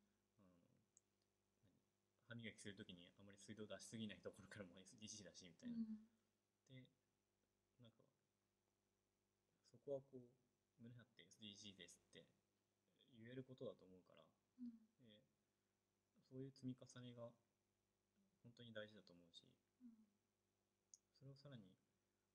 [2.28, 5.76] 歯磨きするときにあまり水道出しすぎないところからも SDG だしみたいな、
[6.68, 6.86] で
[9.88, 10.28] こはこう
[10.76, 12.28] 胸張って SDG ですって
[13.16, 14.20] 言えることだと思うから
[14.60, 14.76] うん。
[16.12, 17.32] でそういう積み重ねが
[18.44, 19.48] 本当に大事だと思うし
[19.80, 20.04] うん。
[21.16, 21.72] それをさらに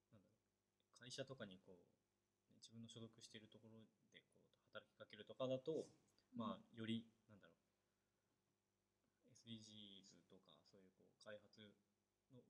[0.10, 0.42] なんだろ
[0.98, 1.86] う会社とかにこう
[2.50, 3.86] ね自分の所属しているところ
[4.18, 5.86] でこう働きかけるとかだと、
[6.34, 7.62] まあよりなんだろう
[9.46, 11.62] SDGs とかそういうこう開発
[12.34, 12.42] の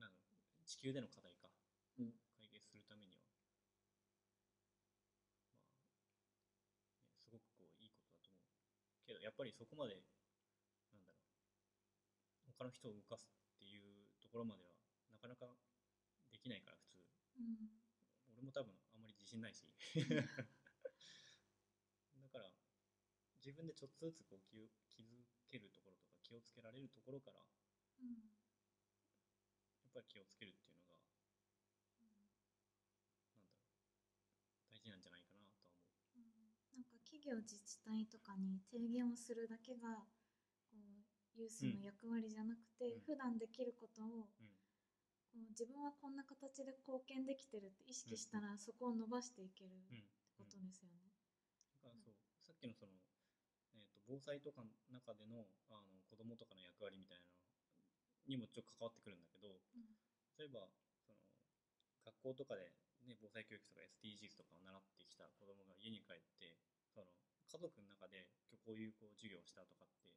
[0.00, 0.16] なん
[0.64, 1.52] 地球での課題か。
[2.00, 3.62] をうん解決するためには、まあ、ね、
[7.22, 8.42] すごくこういいことだと思う
[9.06, 9.94] けどやっぱりそこまで
[10.92, 11.18] なんだろ
[12.48, 14.74] う他の人を動かすっていうところまでは
[15.10, 15.46] なかなか
[16.30, 16.98] できないから普通。
[17.38, 17.80] うん。
[18.34, 19.64] 俺も多分あんまり自信ないし。
[22.20, 22.52] だから
[23.38, 27.44] 自分でちょっとずつこう気を気づけるところとか気をつけられるところからや
[28.00, 28.32] うん。
[29.88, 30.96] っぱり気をつけるっていうのが
[32.00, 32.32] なんだろう
[34.72, 40.02] 大事なんじゃないかなとは思ううんなんか企業自治体とかに提言をするだけが
[40.70, 43.00] こうユースの役割じゃなくて、うん。
[43.06, 45.48] 普段できることをうん。
[45.56, 50.04] 自分はこんな形で貢献できてるって意識したら、そこを伸ばしていけるってうん
[50.36, 51.08] ことですよね。
[51.80, 52.14] だからそう。
[52.44, 52.92] さっきのその、
[53.72, 57.32] えー、と防災とかの中でのあの子供とかの役割みたいなの
[58.28, 59.96] にもちょっと関わってくるんだけどうん。
[60.36, 60.68] 例えば
[61.00, 61.16] その
[62.04, 62.74] 学校とかで、
[63.06, 66.58] ね、防災教育とか SDGs とかを習ってきた子供が家に帰って
[66.92, 67.08] その
[67.48, 70.12] 家族の中で今日こういうこう授業をしたとかって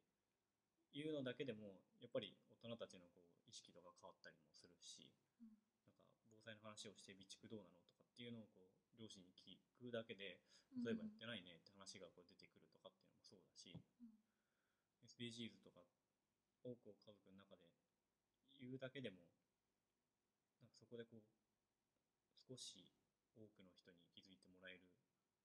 [0.92, 5.56] いうのだけでもやっぱり大人たちのこう意識とか変わったりもするしうん。
[5.84, 10.40] なんか防災の話をして備蓄どうなのとかっていうのをこう両親に聞くだけで
[10.72, 10.84] うん。
[10.84, 14.12] 例えばやってないねって話がこう出てくるとかっていうのもそうだし、うん。
[15.04, 15.80] SDGs とか
[16.64, 17.68] をこう家族の中で
[18.58, 19.22] 言うだけでも
[20.60, 21.24] なんかそこでこう
[22.48, 22.88] 少し
[23.36, 24.88] 多くの人に気づいてもらえる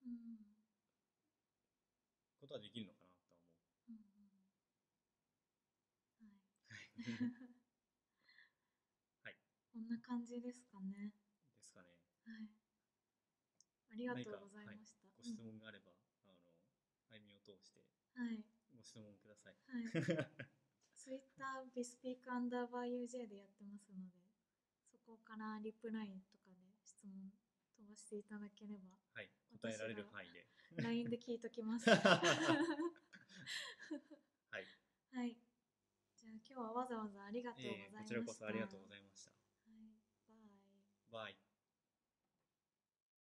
[0.06, 0.61] うん
[2.42, 3.94] ことはできるのかなとは思う。
[3.94, 4.34] うんうん
[6.68, 6.90] はい
[9.22, 9.38] はい。
[9.70, 11.14] こんな感じですかね。
[11.54, 11.94] ですかね。
[12.26, 12.50] はい。
[13.92, 15.06] ありがとうございました。
[15.14, 15.94] ご質問があれば、
[16.26, 16.34] あの、
[17.10, 17.86] あゆみを通して
[18.18, 18.44] うんはい。
[18.74, 19.58] ご質問ください。
[19.70, 19.86] はい。
[20.98, 24.22] ツイッタービスピークアンダーバー UJ でやってますので、
[24.90, 27.32] そこからリプラインとかで質問
[27.82, 29.30] 飛ばしていただければ、はい。
[29.50, 30.46] 答えられる範囲で。
[30.78, 31.90] LINE で聞いときます。
[31.90, 32.00] はい。
[35.12, 35.36] はい。
[36.16, 38.16] じゃあ今日はわざわざありがとうございました。
[38.16, 39.32] えーこちらこそありがとうございました。
[39.32, 39.38] は
[39.82, 39.98] い。
[41.12, 41.28] バイ。
[41.28, 41.51] バイ。